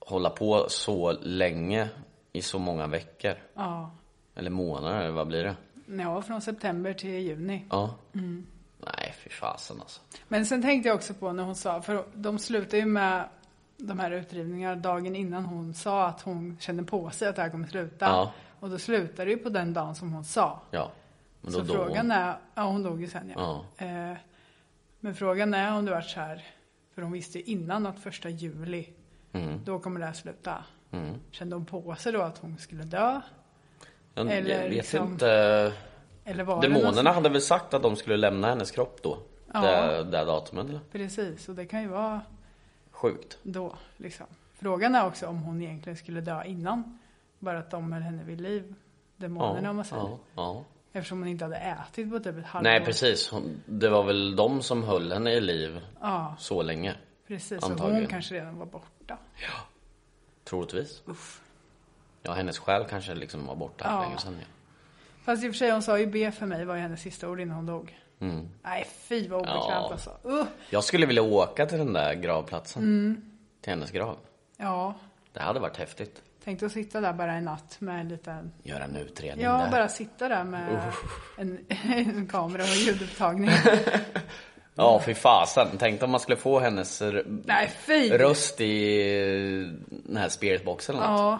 Hålla 0.00 0.30
på 0.30 0.66
så 0.68 1.12
länge 1.12 1.88
i 2.32 2.42
så 2.42 2.58
många 2.58 2.86
veckor. 2.86 3.34
Ja. 3.54 3.90
Eller 4.34 4.50
månader, 4.50 5.00
eller 5.00 5.10
vad 5.10 5.26
blir 5.26 5.44
det? 5.44 5.56
Ja, 6.02 6.22
från 6.22 6.40
september 6.40 6.92
till 6.92 7.10
juni. 7.10 7.64
Ja. 7.70 7.94
Nej, 8.84 9.14
fy 9.18 9.30
fasen 9.30 9.80
alltså. 9.80 10.00
Men 10.28 10.46
sen 10.46 10.62
tänkte 10.62 10.88
jag 10.88 10.96
också 10.96 11.14
på 11.14 11.32
när 11.32 11.42
hon 11.42 11.56
sa, 11.56 11.82
för 11.82 12.04
de 12.14 12.38
slutar 12.38 12.78
ju 12.78 12.84
med 12.86 13.28
de 13.76 13.98
här 13.98 14.10
utdrivningarna 14.10 14.76
dagen 14.76 15.16
innan 15.16 15.44
hon 15.44 15.74
sa 15.74 16.06
att 16.06 16.22
hon 16.22 16.56
kände 16.60 16.82
på 16.84 17.10
sig 17.10 17.28
att 17.28 17.36
det 17.36 17.42
här 17.42 17.50
kommer 17.50 17.68
sluta. 17.68 18.04
Ja. 18.06 18.32
Och 18.60 18.70
då 18.70 18.78
slutar 18.78 19.24
det 19.24 19.30
ju 19.30 19.36
på 19.38 19.48
den 19.48 19.72
dagen 19.74 19.94
som 19.94 20.12
hon 20.12 20.24
sa. 20.24 20.60
Ja. 20.70 20.90
Men 21.40 21.52
då 21.52 21.58
Så 21.58 21.64
dog 21.64 21.76
frågan 21.76 21.96
hon. 22.10 22.10
är, 22.10 22.38
ja 22.54 22.62
hon 22.62 22.82
dog 22.82 23.00
ju 23.00 23.08
sen 23.08 23.32
ja. 23.36 23.64
Eh, 23.76 24.12
men 25.00 25.14
frågan 25.14 25.54
är 25.54 25.76
om 25.76 25.84
det 25.84 25.90
varit 25.90 26.08
så 26.08 26.20
här, 26.20 26.44
för 26.94 27.02
hon 27.02 27.12
visste 27.12 27.38
ju 27.38 27.44
innan 27.44 27.86
att 27.86 27.98
första 28.00 28.28
juli, 28.28 28.88
Mm. 29.32 29.60
då 29.64 29.78
kommer 29.78 30.00
det 30.00 30.06
här 30.06 30.12
sluta. 30.12 30.64
Kände 31.30 31.56
hon 31.56 31.64
på 31.64 31.94
sig 31.94 32.12
då 32.12 32.22
att 32.22 32.38
hon 32.38 32.58
skulle 32.58 32.82
dö? 32.82 33.20
Jag, 34.14 34.30
Eller 34.32 34.50
jag 34.50 34.62
vet 34.62 34.70
liksom- 34.70 35.12
inte. 35.12 35.72
Eller 36.24 36.44
var 36.44 36.62
Demonerna 36.62 37.12
hade 37.12 37.28
väl 37.28 37.40
sagt 37.42 37.74
att 37.74 37.82
de 37.82 37.96
skulle 37.96 38.16
lämna 38.16 38.48
hennes 38.48 38.70
kropp 38.70 39.02
då? 39.02 39.18
Ja. 39.52 39.60
Det, 39.60 40.04
det 40.04 40.24
datumet 40.24 40.68
eller? 40.68 40.80
Precis, 40.92 41.48
och 41.48 41.54
det 41.54 41.66
kan 41.66 41.82
ju 41.82 41.88
vara 41.88 42.20
Sjukt. 42.90 43.38
då 43.42 43.74
liksom. 43.96 44.26
Frågan 44.54 44.94
är 44.94 45.06
också 45.06 45.26
om 45.26 45.42
hon 45.42 45.62
egentligen 45.62 45.96
skulle 45.96 46.20
dö 46.20 46.44
innan. 46.44 46.98
Bara 47.38 47.58
att 47.58 47.70
de 47.70 47.92
höll 47.92 48.02
henne 48.02 48.24
vid 48.24 48.40
liv, 48.40 48.74
demonerna 49.16 49.70
om 49.70 49.76
man 49.76 49.84
säger. 49.84 50.02
ja, 50.02 50.18
ja. 50.34 50.64
Eftersom 50.92 51.18
hon 51.18 51.28
inte 51.28 51.44
hade 51.44 51.56
ätit 51.56 52.10
på 52.10 52.18
typ 52.18 52.38
ett 52.38 52.44
halvår. 52.46 52.70
Nej 52.70 52.84
precis, 52.84 53.32
det 53.66 53.88
var 53.88 54.02
väl 54.02 54.36
de 54.36 54.62
som 54.62 54.82
höll 54.84 55.12
henne 55.12 55.32
i 55.32 55.40
liv 55.40 55.80
Ja, 56.00 56.34
så 56.38 56.62
länge. 56.62 56.94
precis. 57.26 57.52
Och 57.58 57.62
hon 57.62 57.72
Antagligen. 57.72 58.06
kanske 58.06 58.34
redan 58.34 58.58
var 58.58 58.66
borta. 58.66 59.18
Troligtvis. 60.50 61.02
Ja, 62.22 62.32
hennes 62.32 62.58
själ 62.58 62.84
kanske 62.90 63.14
liksom 63.14 63.46
var 63.46 63.56
borta 63.56 63.84
för 63.84 63.90
Ja. 63.90 64.02
länge 64.02 64.18
sedan. 64.18 64.36
Ja. 64.40 64.46
Fast 65.24 65.44
i 65.44 65.48
och 65.48 65.52
för 65.52 65.58
sig, 65.58 65.70
hon 65.70 65.82
sa 65.82 65.98
ju 65.98 66.06
be 66.06 66.32
för 66.32 66.46
mig 66.46 66.64
var 66.64 66.74
ju 66.74 66.80
hennes 66.80 67.00
sista 67.00 67.28
ord 67.28 67.40
innan 67.40 67.56
hon 67.56 67.66
dog. 67.66 67.98
Nej, 68.62 68.86
fy 68.98 69.28
vad 69.28 69.40
obekvämt 69.40 69.64
Mm. 69.64 69.74
Ja. 69.82 69.88
alltså. 69.92 70.16
Uh. 70.24 70.44
Jag 70.70 70.84
skulle 70.84 71.06
vilja 71.06 71.22
åka 71.22 71.66
till 71.66 71.78
den 71.78 71.92
där 71.92 72.14
gravplatsen. 72.14 72.82
Mm. 72.82 73.22
Till 73.60 73.70
hennes 73.72 73.90
grav. 73.90 74.18
Ja, 74.56 74.94
Det 75.32 75.40
hade 75.40 75.60
varit 75.60 75.76
häftigt. 75.76 76.22
tänkte 76.44 76.66
att 76.66 76.72
sitta 76.72 77.00
där 77.00 77.12
bara 77.12 77.32
en 77.32 77.44
natt 77.44 77.76
med 77.80 78.00
en 78.00 78.08
liten... 78.08 78.52
Göra 78.62 78.84
en 78.84 78.96
utredning 78.96 79.44
Ja, 79.44 79.52
där. 79.58 79.70
bara 79.70 79.88
sitta 79.88 80.28
där 80.28 80.44
med 80.44 80.92
en, 81.38 81.58
en 81.84 82.26
kamera 82.26 82.62
och 82.62 82.68
ljudupptagning. 82.68 83.50
Ja, 84.74 85.00
fy 85.06 85.14
fasen. 85.14 85.68
Tänk 85.78 86.02
om 86.02 86.10
man 86.10 86.20
skulle 86.20 86.36
få 86.36 86.58
hennes 86.58 87.02
Nej, 87.44 87.70
röst 88.10 88.60
i 88.60 89.02
den 89.88 90.16
här 90.16 90.28
spiritboxen 90.28 90.96
eller 90.96 91.06
något. 91.08 91.20
Ja. 91.20 91.38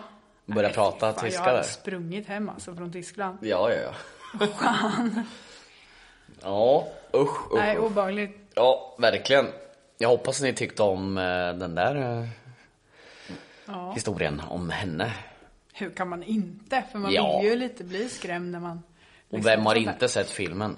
Börja 0.54 0.68
Nej, 0.68 0.74
prata 0.74 1.12
fan, 1.12 1.24
tyska 1.24 1.40
Jag 1.40 1.44
hade 1.46 1.56
där. 1.56 1.62
sprungit 1.62 2.26
hem 2.26 2.48
alltså 2.48 2.74
från 2.74 2.92
Tyskland. 2.92 3.38
Ja, 3.42 3.70
ja, 3.72 3.76
ja. 3.80 3.92
Ja, 6.42 6.88
usch, 7.14 7.52
usch, 7.52 7.56
Nej, 7.58 7.78
obehagligt. 7.78 8.38
Ja, 8.54 8.94
verkligen. 8.98 9.46
Jag 9.98 10.08
hoppas 10.08 10.42
ni 10.42 10.52
tyckte 10.52 10.82
om 10.82 11.18
eh, 11.18 11.22
den 11.52 11.74
där 11.74 11.96
eh, 12.20 12.28
Ja. 13.66 13.92
historien 13.92 14.42
om 14.48 14.70
henne. 14.70 15.12
Hur 15.72 15.90
kan 15.90 16.08
man 16.08 16.22
inte? 16.22 16.84
För 16.92 16.98
man 16.98 17.12
Ja. 17.12 17.38
vill 17.40 17.50
ju 17.50 17.56
lite 17.56 17.84
bli 17.84 18.08
skrämd 18.08 18.50
när 18.52 18.60
man... 18.60 18.82
Och 19.30 19.36
lyssnar 19.38 19.56
vem 19.56 19.66
har 19.66 19.74
inte 19.74 20.08
sett 20.08 20.30
filmen? 20.30 20.76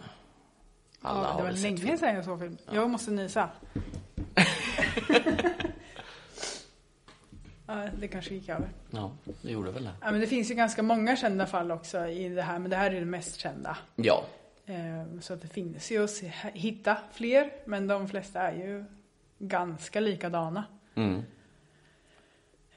Alla 1.03 1.29
Ja, 1.29 1.37
det 1.37 1.43
var 1.43 1.51
länge 1.51 1.77
filmen. 1.77 1.99
sedan 1.99 2.15
jag 2.15 2.25
såg 2.25 2.41
film. 2.41 2.57
Jag 2.71 2.91
måste 2.91 3.11
nysa. 3.11 3.49
ja, 7.67 7.89
det 7.99 8.09
kanske 8.09 8.35
gick 8.35 8.49
över. 8.49 8.69
Ja, 8.91 9.13
det 9.43 9.51
gjorde 9.51 9.71
väl 9.71 9.85
det. 9.85 9.93
Ja, 10.01 10.11
men 10.11 10.21
det 10.21 10.27
finns 10.27 10.51
ju 10.51 10.55
ganska 10.55 10.83
många 10.83 11.17
kända 11.17 11.47
fall 11.47 11.71
också 11.71 12.07
i 12.07 12.29
det 12.29 12.43
här, 12.43 12.59
men 12.59 12.71
det 12.71 12.77
här 12.77 12.91
är 12.91 13.01
det 13.01 13.07
mest 13.07 13.37
kända. 13.41 13.77
Ja, 13.97 14.25
Eh, 14.67 15.21
Så 15.21 15.33
att 15.33 15.43
det 15.43 15.49
finns 15.49 15.91
ju 15.91 16.05
att 16.05 16.19
hitta 16.55 16.97
fler, 17.13 17.51
men 17.65 17.87
de 17.87 18.09
flesta 18.09 18.41
är 18.41 18.55
ju 18.57 18.85
ganska 19.39 20.01
likadana. 20.01 20.65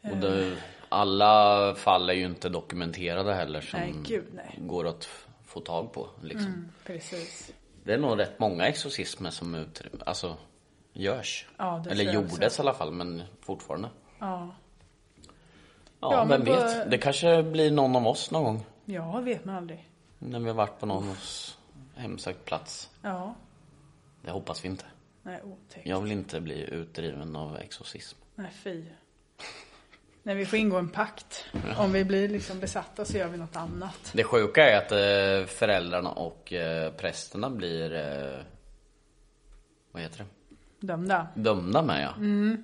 och 0.02 0.18
det, 0.18 0.58
alla 0.90 1.76
fall 1.76 2.10
är 2.10 2.14
ju 2.14 2.26
inte 2.26 2.50
dokumenterade 2.50 3.34
heller 3.34 3.62
som 3.62 3.80
Nej, 3.80 3.94
gud, 4.04 4.26
nej. 4.34 4.56
går 4.62 4.88
att 4.88 5.10
få 5.46 5.60
tag 5.60 5.94
på. 5.94 6.10
Liksom. 6.22 6.72
Precis. 6.86 7.52
Det 7.86 7.94
är 7.94 7.98
nog 7.98 8.20
rätt 8.20 8.40
många 8.40 8.68
exorcismer 8.68 9.30
som 9.30 9.56
ut, 9.56 9.82
alltså, 10.06 10.38
görs. 10.94 11.48
Ja, 11.58 11.84
Eller 11.90 12.14
gjordes 12.14 12.60
i 12.60 12.62
alla 12.62 12.74
fall, 12.74 12.92
men 12.92 13.24
fortfarande. 13.42 13.90
Ja, 14.20 14.56
Ja, 16.00 16.14
Ja, 16.14 16.26
men 16.26 16.46
vem 16.46 16.56
på- 16.56 16.62
vet. 16.62 16.92
Det 16.92 16.98
kanske 16.98 17.44
blir 17.44 17.72
någon 17.72 17.96
av 17.96 18.08
oss 18.08 18.32
någon 18.32 18.44
gång. 18.44 18.66
ja 18.86 19.20
vet 19.20 19.46
man 19.46 19.56
aldrig. 19.56 19.90
När 20.20 20.40
vi 20.40 20.48
har 20.48 20.54
varit 20.54 20.80
på 20.80 20.86
någons 20.86 21.58
hemsökt 21.96 22.46
plats. 22.46 22.90
Ja, 23.02 23.36
Det 24.22 24.32
hoppas 24.32 24.64
vi 24.64 24.68
inte. 24.68 24.86
nej 25.22 25.42
otäckt. 25.44 25.88
Jag 25.88 26.02
vill 26.02 26.12
inte 26.12 26.42
bli 26.42 26.62
utdriven 26.70 27.36
av 27.36 27.58
exorcism. 27.58 28.18
Nej, 28.36 28.52
fy. 28.64 28.84
Nej, 30.28 30.36
vi 30.36 30.46
får 30.46 30.60
ingå 30.60 30.78
en 30.78 30.90
pakt. 30.90 31.46
Om 31.78 31.92
vi 31.94 32.06
blir 32.06 32.30
liksom 32.30 32.60
besatta 32.60 33.06
så 33.06 33.18
gör 33.18 33.28
vi 33.28 33.38
något 33.38 33.56
annat. 33.56 34.12
Det 34.14 34.24
sjuka 34.24 34.70
är 34.70 34.78
att 34.78 34.92
eh, 34.92 35.48
föräldrarna 35.56 36.10
och 36.12 36.54
eh, 36.54 36.92
prästerna 36.92 37.50
blir, 37.50 37.94
eh, 37.96 38.40
vad 39.92 40.02
heter 40.02 40.18
det? 40.18 40.26
Dömda. 40.88 41.28
Dömda 41.36 41.82
med 41.82 42.04
ja. 42.04 42.14
Mm. 42.18 42.64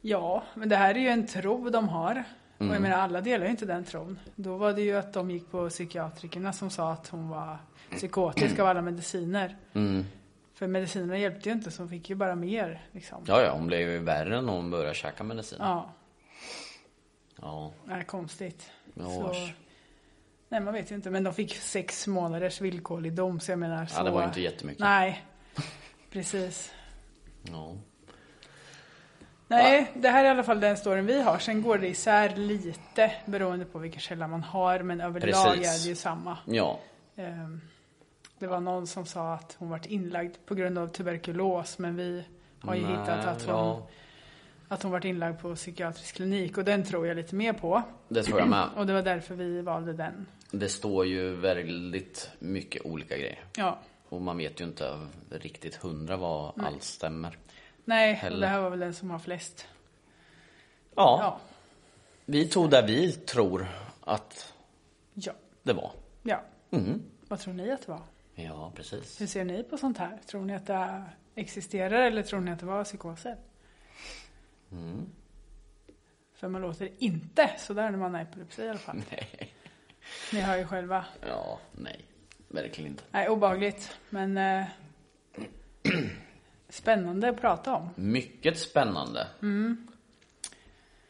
Ja, 0.00 0.42
men 0.54 0.68
det 0.68 0.76
här 0.76 0.94
är 0.94 0.98
ju 0.98 1.08
en 1.08 1.26
tro 1.26 1.70
de 1.70 1.88
har. 1.88 2.24
Och 2.56 2.60
Mm. 2.64 2.72
jag 2.74 2.82
menar, 2.82 2.96
alla 2.96 3.20
delar 3.20 3.44
ju 3.44 3.50
inte 3.50 3.66
den 3.66 3.84
tron. 3.84 4.18
Då 4.36 4.56
var 4.56 4.72
det 4.72 4.82
ju 4.82 4.96
att 4.96 5.12
de 5.12 5.30
gick 5.30 5.50
på 5.50 5.68
psykiatrikerna 5.68 6.52
som 6.52 6.70
sa 6.70 6.92
att 6.92 7.08
hon 7.08 7.28
var 7.28 7.58
psykotisk 7.90 8.58
av 8.58 8.66
alla 8.66 8.82
mediciner. 8.82 9.56
Mm. 9.72 10.04
För 10.54 10.66
medicinerna 10.66 11.18
hjälpte 11.18 11.48
ju 11.48 11.54
inte 11.54 11.70
så 11.70 11.82
hon 11.82 11.88
fick 11.90 12.10
ju 12.10 12.16
bara 12.16 12.34
mer 12.34 12.82
liksom. 12.92 13.24
Ja, 13.26 13.42
ja, 13.42 13.52
hon 13.52 13.66
blev 13.66 13.80
ju 13.80 13.98
värre 13.98 14.40
när 14.42 14.52
hon 14.52 14.70
började 14.70 14.94
käka 14.94 15.24
medicin. 15.24 15.58
Ja, 15.60 15.90
Ja. 17.40 17.72
är 17.90 18.02
konstigt. 18.02 18.70
Ja, 18.94 19.04
Så, 19.04 19.34
nej 20.48 20.60
man 20.60 20.74
vet 20.74 20.90
ju 20.90 20.94
inte 20.94 21.10
men 21.10 21.24
de 21.24 21.34
fick 21.34 21.54
sex 21.56 22.06
månaders 22.06 22.60
villkorlig 22.60 23.12
dom 23.12 23.40
så 23.40 23.52
jag 23.52 23.58
menar 23.58 23.86
så. 23.86 24.00
Ja, 24.00 24.02
det 24.04 24.10
var 24.10 24.24
inte 24.24 24.40
jättemycket. 24.40 24.80
Nej, 24.80 25.24
precis. 26.10 26.72
ja. 27.42 27.72
Nej, 29.48 29.90
det 29.94 30.08
här 30.08 30.24
är 30.24 30.28
i 30.28 30.30
alla 30.30 30.42
fall 30.42 30.60
den 30.60 30.76
storyn 30.76 31.06
vi 31.06 31.22
har. 31.22 31.38
Sen 31.38 31.62
går 31.62 31.78
det 31.78 31.88
isär 31.88 32.36
lite 32.36 33.12
beroende 33.26 33.64
på 33.64 33.78
vilken 33.78 34.00
källa 34.00 34.28
man 34.28 34.42
har. 34.42 34.78
Men 34.82 35.00
överlag 35.00 35.54
Precis. 35.54 35.80
är 35.80 35.84
det 35.84 35.88
ju 35.88 35.96
samma. 35.96 36.38
Ja. 36.46 36.78
Ehm, 37.16 37.60
Det 38.38 38.46
var 38.46 38.60
någon 38.60 38.86
som 38.86 39.06
sa 39.06 39.34
att 39.34 39.56
hon 39.58 39.68
varit 39.70 39.86
inlagd 39.86 40.34
på 40.46 40.54
grund 40.54 40.78
av 40.78 40.86
tuberkulos. 40.88 41.78
Men 41.78 41.96
vi 41.96 42.24
har 42.60 42.74
ju 42.74 42.82
Nej, 42.82 42.90
hittat 42.90 43.24
att 43.26 43.42
hon, 43.42 43.54
ja. 43.54 43.88
Att 44.72 44.82
hon 44.82 44.92
varit 44.92 45.04
inlagd 45.04 45.38
på 45.40 45.54
psykiatrisk 45.54 46.14
klinik. 46.14 46.58
Och 46.58 46.64
den 46.64 46.84
tror 46.84 47.06
jag 47.06 47.16
lite 47.16 47.34
mer 47.34 47.52
på. 47.52 47.82
Det 48.08 48.22
tror 48.22 48.38
jag 48.38 48.48
med. 48.48 48.68
Och 48.76 48.86
det 48.86 48.92
var 48.92 49.02
därför 49.02 49.34
vi 49.34 49.60
valde 49.62 49.92
den. 49.92 50.26
Det 50.50 50.68
står 50.68 51.06
ju 51.06 51.34
väldigt 51.34 52.30
mycket 52.38 52.86
olika 52.86 53.16
grejer. 53.16 53.38
Ja, 53.56 53.78
Och 54.08 54.20
man 54.20 54.36
vet 54.38 54.60
ju 54.60 54.64
inte 54.64 55.08
riktigt 55.30 55.74
hundra 55.76 56.16
vad 56.16 56.52
allt 56.64 56.82
stämmer. 56.82 57.38
nej, 57.84 58.14
Heller. 58.14 58.40
det 58.40 58.46
här 58.46 58.60
var 58.60 58.70
väl 58.70 58.78
den 58.78 58.94
som 58.94 59.10
har 59.10 59.18
flest. 59.18 59.66
Ja, 60.94 61.18
Ja, 61.22 61.38
vi 62.24 62.48
tog 62.48 62.70
där 62.70 62.86
vi 62.86 63.12
tror 63.12 63.66
att 64.00 64.54
ja, 65.14 65.32
det 65.62 65.72
var. 65.72 65.92
ja. 66.22 66.42
Mm. 66.70 67.02
Vad 67.28 67.38
tror 67.38 67.54
ni 67.54 67.70
att 67.70 67.86
det 67.86 67.92
var? 67.92 68.02
Ja, 68.34 68.72
precis. 68.76 69.20
Hur 69.20 69.26
ser 69.26 69.44
ni 69.44 69.62
på 69.62 69.76
sånt 69.76 69.98
här? 69.98 70.18
Tror 70.26 70.44
ni 70.44 70.54
att 70.54 70.66
det 70.66 71.02
existerar 71.34 72.02
eller 72.02 72.22
tror 72.22 72.40
ni 72.40 72.50
att 72.50 72.60
det 72.60 72.66
var 72.66 72.84
psykoser? 72.84 73.36
Mm. 74.72 75.06
För 76.34 76.48
man 76.48 76.62
låter 76.62 76.90
inte 76.98 77.50
sådär 77.58 77.90
när 77.90 77.98
man 77.98 78.14
har 78.14 78.22
epilepsi 78.22 78.62
i 78.62 78.68
alla 78.68 78.78
fall. 78.78 78.96
Nej. 79.10 79.52
Ni 80.32 80.40
hör 80.40 80.56
ju 80.56 80.66
själva. 80.66 81.04
Ja, 81.28 81.58
nej. 81.72 82.00
Verkligen 82.48 82.90
inte. 82.90 83.02
Nej, 83.10 83.28
obehagligt. 83.28 83.96
Men 84.10 84.36
eh, 84.36 84.64
spännande 86.68 87.28
att 87.28 87.40
prata 87.40 87.74
om. 87.74 87.90
Mycket 87.94 88.58
spännande. 88.58 89.26
Mm. 89.42 89.86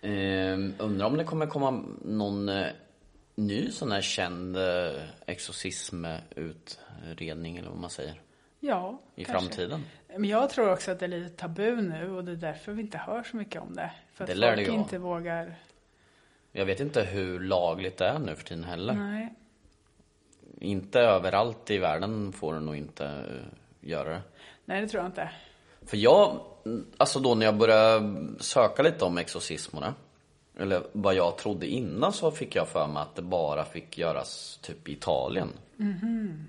Ehm, 0.01 0.75
undrar 0.79 1.07
om 1.07 1.17
det 1.17 1.25
kommer 1.25 1.47
komma 1.47 1.85
någon 2.05 2.49
eh, 2.49 2.67
ny 3.35 3.71
sån 3.71 3.93
här 3.93 4.01
känd 4.01 4.57
eh, 4.57 5.03
exorcismutredning 5.27 7.57
eller 7.57 7.69
vad 7.69 7.79
man 7.79 7.91
säger. 7.91 8.21
Ja, 8.61 9.01
I 9.15 9.25
kanske. 9.25 9.41
framtiden. 9.49 9.85
Men 10.09 10.25
jag 10.25 10.51
tror 10.51 10.73
också 10.73 10.91
att 10.91 10.99
det 10.99 11.07
är 11.07 11.09
lite 11.09 11.37
tabu 11.37 11.77
nu 11.83 12.11
och 12.17 12.25
det 12.25 12.33
är 12.33 12.37
därför 12.37 12.73
vi 12.73 12.83
inte 12.83 12.99
hör 12.99 13.23
så 13.23 13.37
mycket 13.37 13.63
om 13.63 13.75
det. 13.75 13.91
För 14.15 14.25
att 14.25 14.29
Det 14.31 14.35
folk 14.35 14.69
vara. 14.69 14.79
inte 14.79 14.99
vågar. 14.99 15.55
Jag 16.53 16.67
vet 16.67 16.81
inte 16.81 17.03
hur 17.03 17.41
lagligt 17.41 17.97
det 17.97 18.07
är 18.07 18.19
nu 18.19 18.35
för 18.35 18.45
tiden 18.45 18.65
heller. 18.65 18.95
Nej. 18.95 19.35
Inte 20.61 21.01
överallt 21.01 21.71
i 21.71 21.79
världen 21.79 22.33
får 22.33 22.55
du 22.55 22.61
nog 22.61 22.77
inte 22.77 23.05
eh, 23.07 23.89
göra 23.89 24.09
det. 24.11 24.23
Nej, 24.65 24.81
det 24.81 24.89
tror 24.89 25.03
jag 25.03 25.09
inte. 25.09 25.31
För 25.87 25.97
jag, 25.97 26.41
alltså 26.97 27.19
då 27.21 27.35
när 27.35 27.47
jag 27.47 27.57
började 27.57 28.27
söka 28.41 28.83
lite 28.83 29.05
om 29.05 29.19
exorcismerna 29.19 29.95
Eller 30.61 30.83
vad 30.93 31.15
jag 31.15 31.39
trodde 31.39 31.67
innan 31.67 32.13
så 32.13 32.31
fick 32.31 32.57
jag 32.57 32.69
för 32.69 32.87
mig 32.87 33.03
att 33.03 33.15
det 33.17 33.23
bara 33.23 33.65
fick 33.65 33.99
göras 33.99 34.59
typ 34.63 34.89
i 34.89 34.93
Italien. 34.93 35.49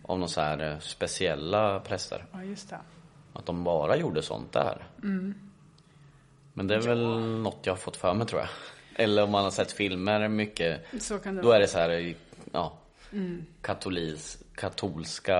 Av 0.04 0.20
någon 0.20 0.30
så 0.30 0.42
här 0.42 0.72
eh, 0.72 0.80
speciella 0.80 1.80
präster. 1.80 2.26
Ja, 2.32 2.44
just 2.44 2.70
det. 2.70 2.80
Att 3.34 3.46
de 3.46 3.64
bara 3.64 3.96
gjorde 3.98 4.22
sånt 4.22 4.52
där. 4.54 4.84
Men 6.54 6.68
det 6.68 6.76
är 6.76 6.82
väl 6.82 7.20
något 7.20 7.58
jag 7.64 7.74
har 7.74 7.78
fått 7.78 7.98
för 7.98 8.14
mig 8.14 8.28
tror 8.28 8.42
jag. 8.42 8.50
Eller 8.96 9.24
om 9.24 9.32
man 9.32 9.44
har 9.44 9.52
sett 9.52 9.72
filmer 9.72 10.28
mycket 10.28 10.82
Så 11.02 11.20
kan 11.20 11.36
det 11.36 11.42
Då 11.42 11.48
vara. 11.48 11.58
är 11.58 11.62
det 11.62 11.68
så 11.68 11.78
här, 11.80 11.90
eh, 11.90 12.16
ja. 12.52 12.74
Katolis, 13.62 14.38
katolska 14.56 15.36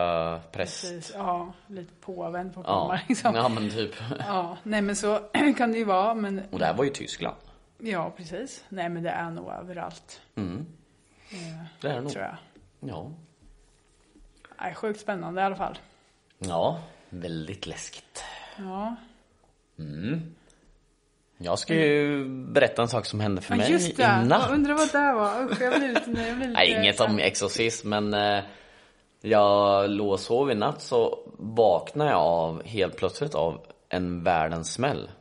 präst. 0.52 0.82
Precis. 0.82 1.12
Ja, 1.16 1.54
lite 1.68 1.94
påvänd 2.02 2.54
på 2.54 2.62
Ja, 2.66 3.00
liksom. 3.08 3.36
ja 3.36 3.50
men 3.50 3.70
typ. 3.70 3.92
Ja, 4.20 4.58
nej 4.64 4.82
men 4.82 4.96
så 4.96 5.20
kan 5.58 5.72
det 5.72 5.78
ju 5.78 5.84
vara. 5.84 6.14
Men 6.14 6.42
Och 6.52 6.60
det 6.60 6.66
här 6.66 6.74
var 6.74 6.84
ju 6.84 6.90
Tyskland 6.90 7.36
ja, 7.84 8.14
precis. 8.18 8.64
Nej 8.70 8.90
men 8.90 9.04
det 9.04 9.10
är 9.10 9.30
nog 9.32 9.52
överallt. 9.52 10.22
Det 10.36 11.88
är 11.88 11.94
det 11.94 12.02
nog 12.02 12.12
Tror 12.12 12.24
jag. 12.24 12.36
Ja 12.80 13.12
Nej, 14.60 14.76
sjukt 14.76 15.00
spännande 15.00 15.42
i 15.42 15.44
alla 15.44 15.56
fall. 15.56 15.78
Ja, 16.40 16.80
väldigt 17.10 17.66
läskigt. 17.68 18.24
Ja, 18.58 18.96
Jag 21.38 21.60
ska 21.60 21.76
ju 21.76 22.26
berätta 22.30 22.82
en 22.82 22.88
sak 22.88 23.06
som 23.06 23.20
hände 23.20 23.42
för 23.42 23.54
ja 23.54 23.58
mig 23.58 23.72
just 23.72 23.98
det. 23.98 24.04
i 24.04 24.06
Jag 24.06 24.28
natt. 24.28 24.52
undrar 24.52 24.74
vad 24.74 24.92
det 24.92 25.14
var. 25.14 25.44
Usch, 25.52 25.62
jag 25.62 25.80
blir 25.80 25.88
lite... 25.88 26.12
Jag 26.12 26.36
blir 26.38 26.48
lite 26.48 26.48
Nej, 26.48 26.72
inget 26.80 27.00
om 27.00 27.20
exorcism, 27.20 27.90
men 27.90 28.14
eh, 28.14 28.44
jag 29.22 29.90
låg 29.90 30.12
och 30.12 30.20
sov 30.20 30.52
i 30.52 30.56
natt 30.56 30.82
så 30.82 31.20
vaknade 31.38 32.10
jag 32.10 32.20
av, 32.20 32.64
helt 32.64 32.96
plötsligt 32.98 33.36
av 33.36 33.66
en 33.90 34.24
världens 34.24 34.74
smäll 34.74 35.12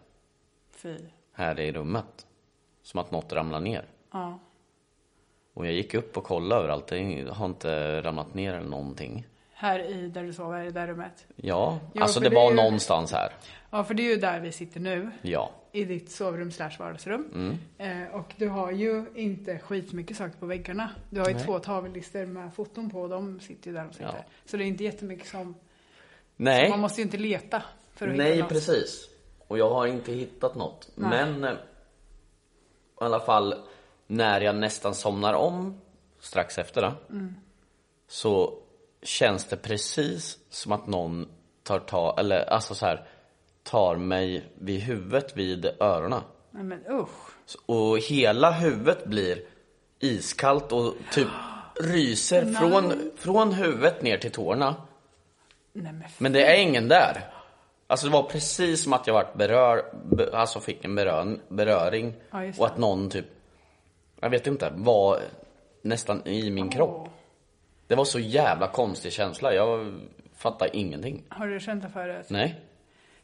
Fy. 0.77 0.96
här 1.35 1.61
i 1.61 1.73
rummet. 1.73 2.27
Som 2.90 3.00
att 3.00 3.11
något 3.11 3.33
ramlade 3.33 3.64
ner. 3.64 3.85
Ja. 4.12 4.38
Och 5.55 5.66
jag 5.66 5.72
gick 5.72 5.94
upp 5.94 6.16
och 6.16 6.24
kollade 6.24 6.61
överallt, 6.61 6.87
det 6.87 7.29
har 7.33 7.46
inte 7.46 8.00
ramlat 8.03 8.35
ner 8.35 8.55
eller 8.55 8.68
någonting. 8.68 9.26
Här 9.53 9.79
i 9.81 10.09
där 10.09 10.22
du 10.24 10.33
sover, 10.33 10.61
i 10.62 10.64
det 10.64 10.70
där 10.70 10.87
rummet. 10.87 11.26
Ja, 11.37 11.79
Ja, 11.92 12.03
alltså 12.03 12.20
det 12.20 12.29
det 12.29 12.35
var 12.35 12.50
ju- 12.50 12.57
någonstans 12.57 13.12
här. 13.12 13.33
Ja, 13.70 13.85
för 13.85 13.94
det 13.94 14.03
är 14.03 14.11
ju 14.14 14.16
där 14.16 14.40
vi 14.40 14.53
sitter 14.53 14.81
nu. 14.81 15.11
Ja. 15.22 15.50
I 15.72 15.85
ditt 15.85 16.11
sovrum 16.11 16.50
slash 16.53 16.70
vardagsrum. 16.79 17.24
Mm. 17.79 18.03
Eh, 18.09 18.14
och 18.14 18.35
du 18.37 18.48
har 18.48 18.70
ju 18.70 19.05
inte 19.14 19.59
skitmycket 19.59 20.16
saker 20.16 20.38
på 20.38 20.46
väggarna. 20.46 20.90
Du 21.11 21.20
har 21.20 21.29
ju 21.29 21.35
Nej. 21.35 21.44
två 21.44 21.59
tavellister 21.59 22.26
med 22.26 22.55
foton 22.55 22.90
på. 22.90 23.09
De 23.09 23.40
sitter 23.40 23.66
ju 23.70 23.72
där 23.76 23.85
de 23.85 23.92
sitter. 23.92 24.07
Ja. 24.07 24.24
Så 24.44 24.57
det 24.57 24.64
är 24.64 24.66
inte 24.66 24.85
jättemycket 24.85 25.29
som... 25.29 25.55
Nej. 26.37 26.70
Man 26.70 26.81
måste 26.81 27.00
ju 27.00 27.05
inte 27.05 27.18
leta 27.18 27.62
för 27.94 28.09
att 28.09 28.16
Nej, 28.16 28.26
hitta 28.33 28.42
något. 28.44 28.48
precis. 28.53 29.09
Och 29.48 29.59
jag 29.59 29.70
har 29.70 29.87
inte 29.87 30.12
hittat 30.12 30.55
något. 30.55 30.90
Nej. 30.94 31.11
Men 31.11 31.44
eh, 31.44 31.59
i 33.00 33.04
alla 33.04 33.20
fall 33.20 33.54
när 34.06 34.40
jag 34.40 34.56
nästan 34.56 34.94
somnar 34.94 35.34
om 35.34 35.80
strax 36.20 36.58
efter 36.58 36.82
det. 36.82 36.92
Mm. 37.10 37.34
Så 38.08 38.58
känns 39.02 39.44
det 39.44 39.56
precis 39.56 40.38
som 40.50 40.72
att 40.72 40.86
någon 40.86 41.28
tar 41.62 41.78
ta, 41.78 42.16
eller 42.18 42.50
alltså 42.50 42.74
så 42.74 42.86
här 42.86 43.06
tar 43.62 43.96
mig 43.96 44.44
vid 44.58 44.80
huvudet 44.80 45.36
vid 45.36 45.66
öronen. 45.80 46.22
Nej 46.50 46.64
men 46.64 46.86
usch. 46.90 47.58
Och 47.66 47.98
hela 47.98 48.50
huvudet 48.50 49.06
blir 49.06 49.42
iskallt 49.98 50.72
och 50.72 50.94
typ 51.12 51.28
ryser 51.80 52.52
från, 52.52 53.10
från 53.16 53.52
huvudet 53.52 54.02
ner 54.02 54.18
till 54.18 54.32
tårna. 54.32 54.76
Nej 55.72 55.92
men 55.92 56.04
Men 56.18 56.32
det 56.32 56.44
är 56.44 56.60
ingen 56.60 56.88
där. 56.88 57.39
Alltså 57.90 58.07
det 58.07 58.12
var 58.12 58.22
precis 58.22 58.83
som 58.83 58.92
att 58.92 59.07
jag 59.07 59.14
vart 59.14 59.35
berör, 59.35 59.85
be, 60.11 60.37
alltså 60.37 60.61
fick 60.61 60.85
en 60.85 60.94
berör, 60.94 61.38
beröring. 61.48 62.14
Ja, 62.31 62.38
och 62.38 62.53
det. 62.53 62.64
att 62.64 62.79
någon 62.79 63.11
typ, 63.11 63.26
jag 64.20 64.31
vet 64.31 64.46
inte, 64.46 64.72
var 64.76 65.18
nästan 65.83 66.26
i 66.26 66.50
min 66.50 66.68
kropp. 66.68 67.09
Det 67.87 67.94
var 67.94 68.05
så 68.05 68.18
jävla 68.18 68.68
konstig 68.68 69.12
känsla, 69.12 69.55
jag 69.55 70.00
fattar 70.37 70.76
ingenting. 70.76 71.24
Har 71.29 71.46
du 71.46 71.61
känt 71.61 71.83
det 71.83 71.88
förut? 71.88 72.26
Nej. 72.29 72.61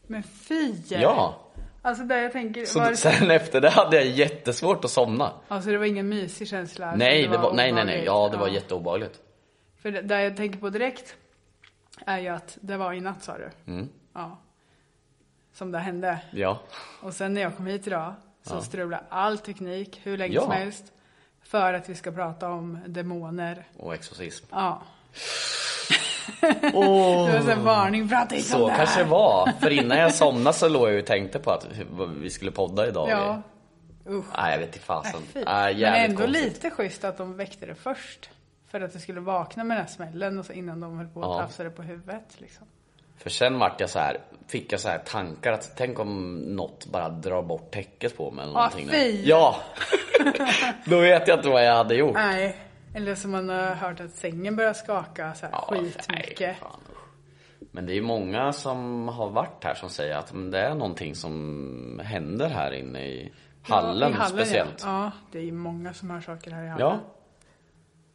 Men 0.02 0.22
fy! 0.22 0.74
Ja. 0.88 1.35
Alltså 1.83 2.05
där 2.05 2.18
jag 2.22 2.33
tänker, 2.33 2.64
Så 2.64 2.81
var 2.81 2.90
det, 2.90 2.96
sen 2.96 3.31
efter 3.31 3.61
det 3.61 3.70
hade 3.70 3.96
jag 3.96 4.07
jättesvårt 4.07 4.85
att 4.85 4.90
somna. 4.90 5.33
alltså 5.48 5.70
det 5.70 5.79
var 5.79 5.85
ingen 5.85 6.09
mysig 6.09 6.48
känsla? 6.48 6.94
Nej, 6.96 7.20
utan 7.20 7.33
det 7.33 7.38
var, 7.38 7.52
nej, 7.52 7.72
nej, 7.72 7.85
nej, 7.85 8.02
ja 8.05 8.29
det 8.29 8.37
var 8.37 8.48
jätteobehagligt. 8.48 9.20
För 9.76 9.90
det, 9.90 10.02
där 10.02 10.20
jag 10.20 10.37
tänker 10.37 10.59
på 10.59 10.70
direkt 10.70 11.16
är 12.07 12.18
ju 12.18 12.29
att 12.29 12.59
det 12.61 12.76
var 12.76 12.92
i 12.92 13.00
natt 13.00 13.22
sa 13.22 13.38
du? 13.38 13.72
Mm. 13.72 13.88
Ja. 14.14 14.38
Som 15.56 15.72
det 15.72 15.78
hände. 15.78 16.18
Ja. 16.30 16.58
Och 17.02 17.14
sen 17.14 17.34
när 17.34 17.40
jag 17.40 17.56
kom 17.56 17.66
hit 17.66 17.86
idag 17.86 18.14
så 18.42 18.60
strulade 18.60 19.02
all 19.08 19.38
teknik 19.38 20.00
hur 20.02 20.16
länge 20.18 20.34
Ja. 20.34 20.42
som 20.42 20.50
helst. 20.52 20.84
För 21.42 21.74
att 21.74 21.88
vi 21.88 21.94
ska 21.94 22.12
prata 22.12 22.48
om 22.50 22.78
demoner. 22.86 23.64
Och 23.78 23.94
exorcism. 23.94 24.46
Ja. 24.50 24.82
Det 26.40 26.72
var 27.44 27.50
en 27.52 27.64
varning, 27.64 28.08
prata 28.08 28.34
inte 28.36 28.54
om 28.54 28.60
Så 28.60 28.66
det 28.66 28.72
här. 28.72 28.78
kanske 28.78 29.02
det 29.04 29.10
var. 29.10 29.52
För 29.60 29.70
innan 29.70 29.98
jag 29.98 30.14
somnade 30.14 30.56
så 30.56 30.68
låg 30.68 30.88
jag 30.88 30.98
och 30.98 31.06
tänkte 31.06 31.38
på 31.38 31.50
att 31.50 31.66
vi 32.20 32.30
skulle 32.30 32.50
podda 32.50 32.88
idag. 32.88 33.08
Ja. 33.10 33.42
Usch. 34.08 34.24
Nej, 34.36 34.52
jag 34.52 34.58
vet 34.58 34.66
inte 34.66 34.78
fasen. 34.78 35.20
Nej. 35.34 35.44
Nej, 35.46 35.74
Men 35.80 35.94
ändå 35.94 36.22
konstigt. 36.22 36.44
lite 36.44 36.70
schysst 36.70 37.04
att 37.04 37.18
de 37.18 37.36
väckte 37.36 37.66
det 37.66 37.74
först. 37.74 38.30
För 38.70 38.80
att 38.80 38.92
det 38.92 38.98
skulle 38.98 39.20
vakna 39.20 39.64
med 39.64 39.76
den 39.76 39.84
här 39.86 39.92
smällen 39.92 40.38
och 40.38 40.46
så 40.46 40.52
innan 40.52 40.80
de 40.80 40.96
höll 40.98 41.08
på 41.08 41.20
att 41.22 41.26
Ja. 41.28 41.38
tafsa 41.46 41.64
det 41.64 41.70
på 41.70 41.82
huvudet. 41.82 42.36
Liksom. 42.40 42.66
För 43.18 43.31
sen 43.31 43.59
vart 43.59 43.81
jag 43.81 43.90
så 43.90 43.98
här, 43.98 44.18
fick 44.48 44.72
jag 44.72 44.81
så 44.81 44.88
här 44.88 44.98
tankar 44.98 45.52
att 45.52 45.72
tänk 45.76 45.98
om 45.98 46.35
något 46.37 46.87
bara 46.87 47.09
drar 47.09 47.42
bort 47.42 47.70
täcket 47.70 48.16
på 48.16 48.31
mig 48.31 48.42
eller 48.44 48.55
Ah, 48.59 48.62
någonting. 48.62 48.88
fy. 48.88 49.22
Ja! 49.24 49.57
Då 50.85 51.00
vet 51.00 51.29
jag 51.29 51.38
inte 51.38 51.48
vad 51.48 51.64
jag 51.64 51.74
hade 51.76 51.94
gjort. 51.94 52.14
Nej. 52.14 52.57
Eller 52.94 53.14
som 53.14 53.31
man 53.31 53.48
har 53.48 53.74
hört 53.74 54.00
att 54.00 54.11
sängen 54.11 54.57
börjar 54.57 54.72
skaka 54.72 55.35
så 55.35 55.46
här 55.46 55.52
Ja, 55.52 55.66
skitmycket. 55.70 56.57
Men 57.70 57.87
det 57.87 57.92
är 57.92 57.94
ju 57.94 58.02
många 58.02 58.52
som 58.52 59.09
har 59.09 59.31
varit 59.31 59.64
här 59.64 59.74
som 59.74 59.90
säger 59.90 60.16
att 60.16 60.33
det 60.52 60.61
är 60.61 60.74
någonting 60.74 61.14
som 61.14 62.00
händer 62.05 62.48
här 62.48 62.72
inne 62.72 63.07
i 63.07 63.33
hallen, 63.62 64.00
ja, 64.00 64.09
i 64.09 64.12
hallen 64.12 64.38
speciellt. 64.38 64.83
Ja. 64.85 65.05
ja, 65.05 65.11
det 65.33 65.38
är 65.38 65.42
ju 65.42 65.52
många 65.52 65.94
som 65.94 66.11
hör 66.11 66.20
saker 66.20 66.50
här 66.50 66.64
i 66.64 66.68
hallen. 66.68 66.87
Ja. 66.87 66.98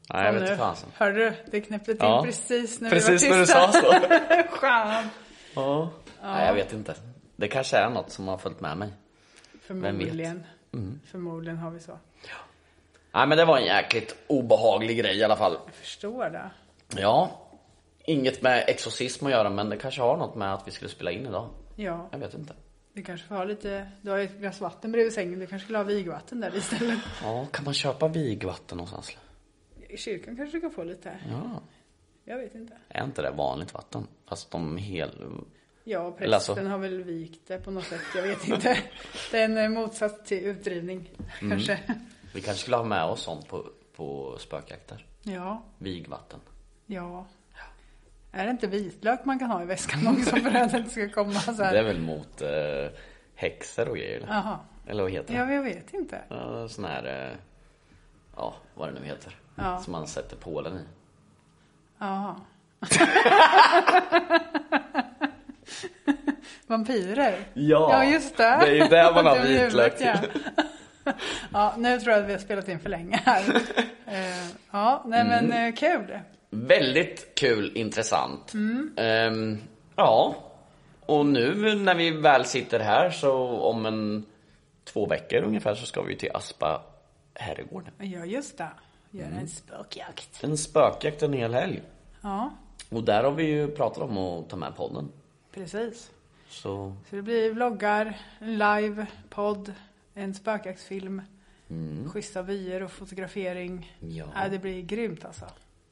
Nej, 0.09 0.25
jag 0.25 0.33
vet 0.33 0.41
inte 0.41 0.57
fasen. 0.57 0.89
Hörde 0.97 1.19
du? 1.29 1.33
Det 1.51 1.61
knäppte 1.61 1.85
till 1.91 1.97
Ja. 1.99 2.23
precis 2.25 2.81
när 2.81 2.89
Precis 2.89 3.23
vi 3.23 3.29
när 3.29 3.35
var 3.35 3.39
du 3.39 3.45
tysta. 3.45 3.71
sa 3.71 3.81
så. 3.81 3.93
Skönt. 4.57 5.11
Ja. 5.55 5.89
Nej, 6.23 6.47
jag 6.47 6.53
vet 6.53 6.73
inte. 6.73 6.95
Det 7.35 7.47
kanske 7.47 7.77
är 7.77 7.89
något 7.89 8.11
som 8.11 8.27
har 8.27 8.37
följt 8.37 8.61
med 8.61 8.77
mig. 8.77 8.89
Förmodligen. 9.61 10.43
Mm. 10.73 10.99
Förmodligen 11.11 11.57
har 11.57 11.71
vi 11.71 11.79
så. 11.79 11.97
Nej, 13.13 13.27
men 13.27 13.37
det 13.37 13.45
var 13.45 13.57
en 13.57 13.65
jäkligt 13.65 14.15
obehaglig 14.27 14.97
grej 14.97 15.17
i 15.17 15.23
alla 15.23 15.35
fall. 15.35 15.57
Jag 15.65 15.75
förstår 15.75 16.29
det. 16.29 16.49
Ja. 17.01 17.31
Inget 18.05 18.41
med 18.41 18.63
exorcism 18.67 19.25
att 19.25 19.31
göra, 19.31 19.49
men 19.49 19.69
det 19.69 19.77
kanske 19.77 20.01
har 20.01 20.17
något 20.17 20.35
med 20.35 20.53
att 20.53 20.67
vi 20.67 20.71
skulle 20.71 20.89
spela 20.89 21.11
in 21.11 21.25
idag. 21.25 21.49
Ja, 21.75 22.07
Jag 22.11 22.19
vet 22.19 22.33
inte. 22.33 22.53
du 22.93 23.03
kanske 23.03 23.27
får 23.27 23.35
ha 23.35 23.43
lite, 23.43 23.87
du 24.01 24.11
har 24.11 24.17
ju 24.17 24.23
ett 24.23 24.37
glas 24.37 24.61
vatten 24.61 24.91
bredvid 24.91 25.13
sängen, 25.13 25.39
du 25.39 25.47
kanske 25.47 25.63
skulle 25.65 25.77
ha 25.77 25.83
vigvatten 25.83 26.39
där 26.41 26.55
istället. 26.55 26.99
Ja, 27.23 27.45
kan 27.51 27.65
man 27.65 27.73
köpa 27.73 28.07
vigvatten 28.07 28.77
någonstans? 28.77 29.17
I 29.91 29.97
kyrkan 29.97 30.35
kanske 30.35 30.57
du 30.57 30.61
kan 30.61 30.71
få 30.71 30.83
lite. 30.83 31.17
Ja. 31.31 31.61
Jag 32.25 32.37
vet 32.37 32.55
inte. 32.55 32.73
Är 32.89 33.03
inte 33.03 33.21
det 33.21 33.31
vanligt 33.31 33.73
vatten? 33.73 34.07
Fast 34.25 34.51
de 34.51 34.77
hel... 34.77 35.09
Ja, 35.83 36.11
prästen 36.11 36.33
alltså- 36.33 36.53
har 36.69 36.77
väl 36.77 37.03
vikt 37.03 37.47
det 37.47 37.57
på 37.57 37.71
något 37.71 37.83
sätt. 37.83 38.01
Jag 38.15 38.23
vet 38.23 38.47
inte. 38.47 38.77
Det 39.31 39.37
är 39.39 39.45
en 39.45 39.57
eh, 39.57 39.69
motsats 39.69 40.27
till 40.29 40.45
utdrivning, 40.45 41.09
Mm. 41.41 41.49
kanske. 41.49 41.79
Vi 42.33 42.41
kanske 42.41 42.61
skulle 42.61 42.77
ha 42.77 42.83
med 42.83 43.03
oss 43.03 43.21
sånt 43.21 43.47
på, 43.47 43.65
på 43.95 44.37
spökjakter. 44.39 45.05
Ja, 45.23 45.63
Vigvatten. 45.77 46.39
ja. 46.85 47.25
Är 48.31 48.45
det 48.45 48.51
inte 48.51 48.67
vitlök 48.67 49.25
man 49.25 49.39
kan 49.39 49.51
ha 49.51 49.63
i 49.63 49.65
väskan 49.65 50.07
också 50.07 50.35
för 50.35 50.55
att 50.55 50.71
det 50.71 50.77
inte 50.77 50.89
ska 50.89 51.09
komma 51.09 51.33
så 51.33 51.63
här? 51.63 51.73
Det 51.73 51.79
är 51.79 51.83
väl 51.83 52.01
mot 52.01 52.41
eh, 52.41 52.97
häxor 53.35 53.89
och 53.89 53.95
grejer? 53.97 54.17
eller? 54.17 54.27
Jaha. 54.27 54.59
Eller 54.87 55.03
vad 55.03 55.11
heter 55.11 55.33
det? 55.33 55.39
Ja, 55.39 55.53
jag 55.53 55.63
vet 55.63 55.93
inte. 55.93 56.21
Sån 56.69 56.85
här... 56.85 57.27
Eh, 57.31 57.37
ja, 58.35 58.53
vad 58.75 58.93
det 58.93 58.99
nu 58.99 59.05
heter. 59.05 59.35
Ja. 59.55 59.79
Som 59.79 59.91
man 59.91 60.07
sätter 60.07 60.35
pålen 60.35 60.77
i. 60.77 60.81
Jaha. 61.99 62.35
Vampyrer? 66.67 67.35
Ja, 67.53 67.89
Ja, 67.91 68.05
just 68.05 68.37
det. 68.37 68.43
det 68.43 68.67
är 68.67 68.73
ju 68.73 68.87
där 68.87 69.13
man 69.13 69.25
har 69.25 69.39
vitlök 69.39 69.93
huvudet, 70.01 70.31
ja. 71.05 71.13
ja, 71.53 71.73
nu 71.77 71.99
tror 71.99 72.13
jag 72.13 72.21
att 72.23 72.29
vi 72.29 72.33
har 72.33 72.39
spelat 72.39 72.67
in 72.67 72.79
för 72.79 72.89
länge 72.89 73.21
här. 73.25 73.55
Eh, 74.05 74.47
Ja, 74.71 75.03
nej 75.05 75.23
men 75.25 75.45
Mm. 75.45 75.67
eh, 75.67 75.73
kul. 75.75 76.19
Väldigt 76.49 77.35
kul, 77.39 77.71
intressant. 77.75 78.53
Ehm, 78.97 79.57
ja. 79.95 80.35
Och 81.05 81.25
nu 81.25 81.75
när 81.75 81.95
vi 81.95 82.11
väl 82.11 82.45
sitter 82.45 82.79
här 82.79 83.09
så 83.09 83.33
om 83.59 83.85
en 83.85 84.25
två 84.93 85.05
veckor 85.05 85.43
ungefär 85.43 85.75
så 85.75 85.85
ska 85.85 86.01
vi 86.01 86.15
till 86.15 86.31
Aspa 86.33 86.81
herrgård. 87.33 87.91
Ja, 87.97 88.25
just 88.25 88.57
det. 88.57 88.69
Göra 89.11 89.27
Mm. 89.27 89.39
en 89.39 89.47
spökjakt. 89.47 90.43
En 90.43 90.57
spökjakt 90.57 91.23
en 91.23 91.33
hel 91.33 91.53
helg. 91.53 91.81
Ja, 92.21 92.49
Och 92.89 93.03
där 93.03 93.23
har 93.23 93.31
vi 93.31 93.43
ju 93.43 93.67
pratat 93.67 94.03
om 94.03 94.17
att 94.17 94.49
ta 94.49 94.55
med 94.57 94.75
podden. 94.75 95.11
precis. 95.51 96.11
Så 96.49 96.95
Så 97.09 97.15
det 97.15 97.21
blir 97.21 97.51
vloggar, 97.53 98.17
live, 98.39 99.05
podd, 99.29 99.73
en 100.13 100.33
spökjaktsfilm, 100.33 101.21
schyssta 102.13 102.41
vyer 102.41 102.83
och 102.83 102.91
fotografering. 102.91 103.95
Mm. 104.01 104.15
Ja. 104.15 104.25
Ja, 104.35 104.49
det 104.49 104.59
blir 104.59 104.81
grymt 104.81 105.25
alltså. 105.25 105.45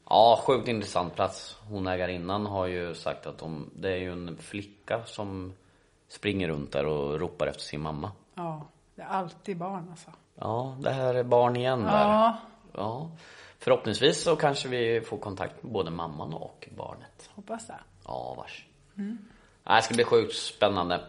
Ja, 0.10 0.39
sjukt 0.45 0.67
intressant 0.67 1.15
plats. 1.15 1.58
Hon 1.69 1.88
ägarinnan 1.88 2.45
har 2.45 2.65
ju 2.65 2.95
sagt 2.95 3.25
att 3.25 3.38
de, 3.38 3.69
det 3.75 3.91
är 3.91 3.97
ju 3.97 4.12
en 4.12 4.38
flicka 4.38 5.06
som 5.06 5.54
springer 6.08 6.47
runt 6.47 6.71
där 6.71 6.86
och 6.86 7.19
ropar 7.19 7.47
efter 7.47 7.62
sin 7.63 7.82
mamma. 7.82 8.12
Ja, 8.36 8.65
det 8.95 9.02
är 9.02 9.06
alltid 9.08 9.58
barn 9.58 9.88
alltså. 9.89 10.12
Ja, 10.39 10.75
det 10.80 10.91
här 10.91 11.13
är 11.15 11.23
barn 11.23 11.56
igen 11.56 11.84
där. 11.84 11.91
Ja, 11.91 12.38
Ja. 12.73 13.10
Förhoppningsvis 13.60 14.23
så 14.23 14.36
kanske 14.36 14.67
vi 14.67 15.02
får 15.02 15.17
kontakt 15.17 15.63
med 15.63 15.71
både 15.73 15.91
mamman 15.91 16.34
och 16.34 16.67
barnet. 16.78 17.30
hoppas 17.36 17.67
det. 17.67 17.80
Ja, 18.06 18.34
vars. 18.38 18.65
Nej, 18.93 19.17
Det 19.75 19.82
ska 19.82 19.93
bli 19.93 20.04
sjukt 20.04 20.36
spännande. 20.36 21.02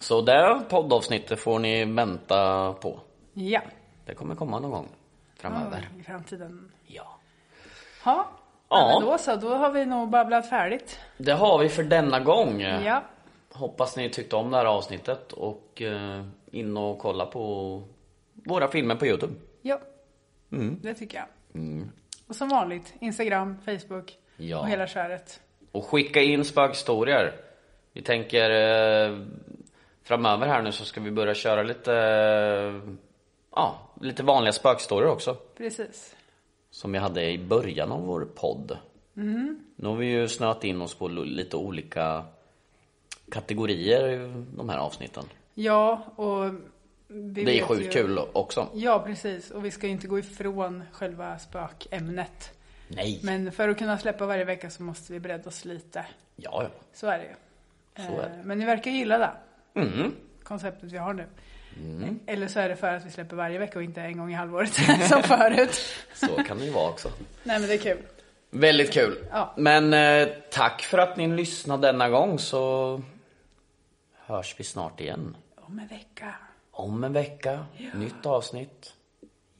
Så 0.00 0.20
det 0.20 0.60
poddavsnittet 0.68 1.40
får 1.40 1.58
ni 1.58 1.84
vänta 1.84 2.72
på. 2.72 3.00
Ja, 3.32 3.60
Det 4.04 4.14
kommer 4.14 4.34
komma 4.34 4.58
någon 4.58 4.70
gång 4.70 4.88
framöver. 5.36 5.88
i 6.00 6.02
framtiden. 6.02 6.72
Ja. 6.86 7.02
Ja, 8.04 8.14
Ja. 8.14 8.26
ja. 8.68 8.98
men 9.00 9.08
då 9.08 9.18
så. 9.18 9.36
Då 9.36 9.54
har 9.54 9.70
vi 9.70 9.86
nog 9.86 10.08
babblat 10.10 10.48
färdigt. 10.48 11.00
Det 11.18 11.32
har 11.32 11.58
vi 11.58 11.68
för 11.68 11.82
denna 11.82 12.20
gång. 12.20 12.60
Ja, 12.60 13.02
Hoppas 13.52 13.96
ni 13.96 14.10
tyckte 14.10 14.36
om 14.36 14.50
det 14.50 14.56
här 14.56 14.64
avsnittet 14.64 15.32
och 15.32 15.82
eh, 15.82 16.24
in 16.50 16.76
och 16.76 16.98
kolla 16.98 17.26
på 17.26 17.82
våra 18.48 18.68
filmer 18.68 18.94
på 18.94 19.06
Youtube. 19.06 19.34
ja. 19.62 19.80
Mm. 20.52 20.78
det 20.82 20.94
tycker 20.94 21.18
jag. 21.18 21.26
Och 22.26 22.36
som 22.36 22.48
vanligt, 22.48 22.94
Instagram, 23.00 23.56
Facebook 23.64 24.18
Ja. 24.36 24.60
och 24.60 24.68
hela 24.68 24.86
köret. 24.86 25.40
Och 25.72 25.84
skicka 25.84 26.22
in 26.22 26.44
spökhistorier. 26.44 27.32
Vi 27.92 28.02
tänker 28.02 28.50
eh, 28.50 29.18
framöver 30.02 30.46
här 30.46 30.62
nu 30.62 30.72
så 30.72 30.84
ska 30.84 31.00
vi 31.00 31.10
börja 31.10 31.34
köra 31.34 31.62
lite, 31.62 31.94
eh, 31.94 32.92
ja, 33.54 33.78
lite 34.00 34.22
vanliga 34.22 34.52
spökhistorier 34.52 35.10
också. 35.10 35.34
Precis. 35.56 36.16
Som 36.70 36.92
vi 36.92 36.98
hade 36.98 37.30
i 37.30 37.38
början 37.38 37.92
av 37.92 38.02
vår 38.06 38.28
podd. 38.34 38.78
Nu 39.76 39.88
har 39.88 39.96
vi 39.96 40.06
ju 40.06 40.28
snöat 40.28 40.64
in 40.64 40.82
oss 40.82 40.94
på 40.94 41.08
lite 41.08 41.56
olika 41.56 42.24
kategorier 43.32 44.08
i 44.08 44.44
de 44.56 44.68
här 44.68 44.78
avsnitten. 44.78 45.24
Ja, 45.54 46.02
och 46.16 46.44
vi 47.08 47.44
Det 47.44 47.58
är 47.58 47.64
sjukt 47.64 47.84
ju... 47.86 47.90
kul 47.90 48.18
också. 48.32 48.68
Ja, 48.74 49.02
precis. 49.06 49.50
Och 49.50 49.64
vi 49.64 49.70
ska 49.70 49.86
ju 49.86 49.92
inte 49.92 50.06
gå 50.06 50.18
ifrån 50.18 50.84
själva 50.92 51.38
spökämnet. 51.38 52.52
Nej. 52.88 53.20
Men 53.22 53.52
för 53.52 53.68
att 53.68 53.78
kunna 53.78 53.98
släppa 53.98 54.26
varje 54.26 54.44
vecka 54.44 54.70
så 54.70 54.82
måste 54.82 55.12
vi 55.12 55.20
bredda 55.20 55.48
oss 55.48 55.64
lite. 55.64 56.06
Ja, 56.36 56.62
ja. 56.62 56.68
Så 56.92 57.06
är 57.06 57.18
det 57.18 57.24
ju. 57.24 57.34
Så 58.06 58.20
är 58.20 58.28
det. 58.28 58.34
Eh, 58.34 58.44
Men 58.44 58.58
ni 58.58 58.64
verkar 58.64 58.90
gilla 58.90 59.18
det. 59.18 59.30
Mm. 59.80 60.14
Konceptet 60.42 60.92
vi 60.92 60.98
har 60.98 61.12
nu. 61.14 61.26
Eller 62.26 62.48
så 62.48 62.60
är 62.60 62.68
det 62.68 62.76
för 62.76 62.94
att 62.94 63.06
vi 63.06 63.10
släpper 63.10 63.36
varje 63.36 63.58
vecka 63.58 63.78
och 63.78 63.82
inte 63.84 64.00
en 64.02 64.18
gång 64.18 64.30
i 64.32 64.34
halvåret 64.34 64.72
som 65.08 65.22
förut. 65.22 65.80
Så 66.14 66.26
kan 66.26 66.58
det 66.58 66.64
ju 66.64 66.70
vara 66.70 66.90
också. 66.90 67.08
Nej 67.42 67.58
men 67.60 67.68
det 67.68 67.74
är 67.74 67.78
kul. 67.78 67.98
Väldigt 68.50 68.92
kul. 68.92 69.18
Ja. 69.30 69.54
Men 69.56 69.92
eh, 69.94 70.28
tack 70.50 70.82
för 70.82 70.98
att 70.98 71.16
ni 71.16 71.26
lyssnade 71.28 71.86
denna 71.86 72.08
gång 72.08 72.38
så 72.38 73.02
hörs 74.14 74.54
vi 74.58 74.64
snart 74.64 75.00
igen. 75.00 75.36
Om 75.56 75.78
en 75.78 75.86
vecka. 75.86 76.34
Om 76.78 77.04
en 77.04 77.12
vecka, 77.12 77.66
nytt 77.94 78.26
avsnitt. 78.26 78.94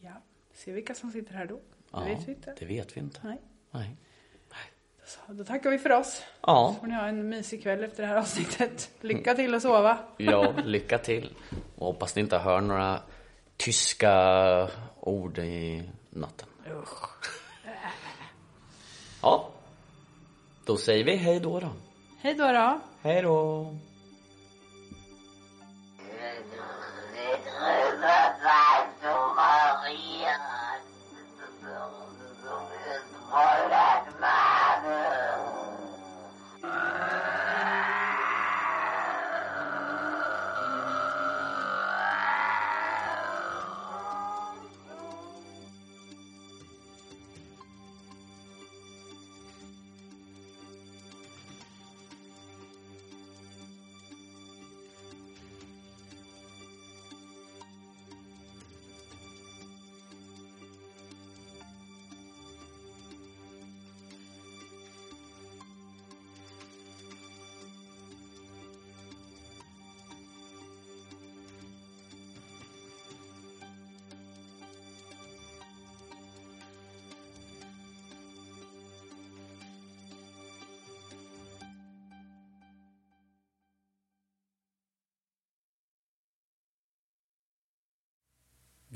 Ja. 0.00 0.11
Se 0.54 0.72
vilka 0.72 0.94
som 0.94 1.11
sitter 1.11 1.35
här 1.35 1.46
då. 1.46 1.61
Ja, 1.92 1.98
Det 2.00 2.04
vet 2.14 2.28
vi 2.28 2.33
inte. 2.33 2.54
Det 2.59 2.64
vet 2.64 2.96
vi 2.96 3.00
inte. 3.00 3.20
Nej. 3.24 3.40
Nej. 3.70 3.96
Så, 5.07 5.20
då 5.28 5.44
tackar 5.44 5.70
vi 5.70 5.78
för 5.78 5.92
oss. 5.92 6.22
Ja, 6.40 6.72
Så 6.74 6.81
får 6.81 6.87
ni 6.87 6.94
ha 6.94 7.07
en 7.07 7.28
mysig 7.28 7.62
kväll 7.62 7.85
efter 7.85 8.02
det 8.02 8.09
här 8.09 8.16
avsnittet. 8.16 8.90
Lycka 9.00 9.35
till 9.35 9.54
att 9.54 9.62
sova. 9.62 9.98
ja, 10.16 10.52
lycka 10.64 10.98
till. 10.98 11.35
Och 11.76 11.87
hoppas 11.87 12.16
ni 12.16 12.22
inte 12.22 12.38
hör 12.38 12.61
några 12.61 13.00
tyska 13.57 14.68
ord 15.00 15.38
i 15.38 15.90
natten. 16.11 16.48
Usch. 16.70 17.09
Ja, 19.22 19.50
då 20.64 20.76
säger 20.76 21.04
vi 21.04 21.16
hej 21.16 21.40
då 21.40 21.61
då. 21.61 21.70
Hej 22.20 22.35
då 22.35 22.52
då. 22.52 22.81
Hej 23.02 23.22
då. 23.22 23.76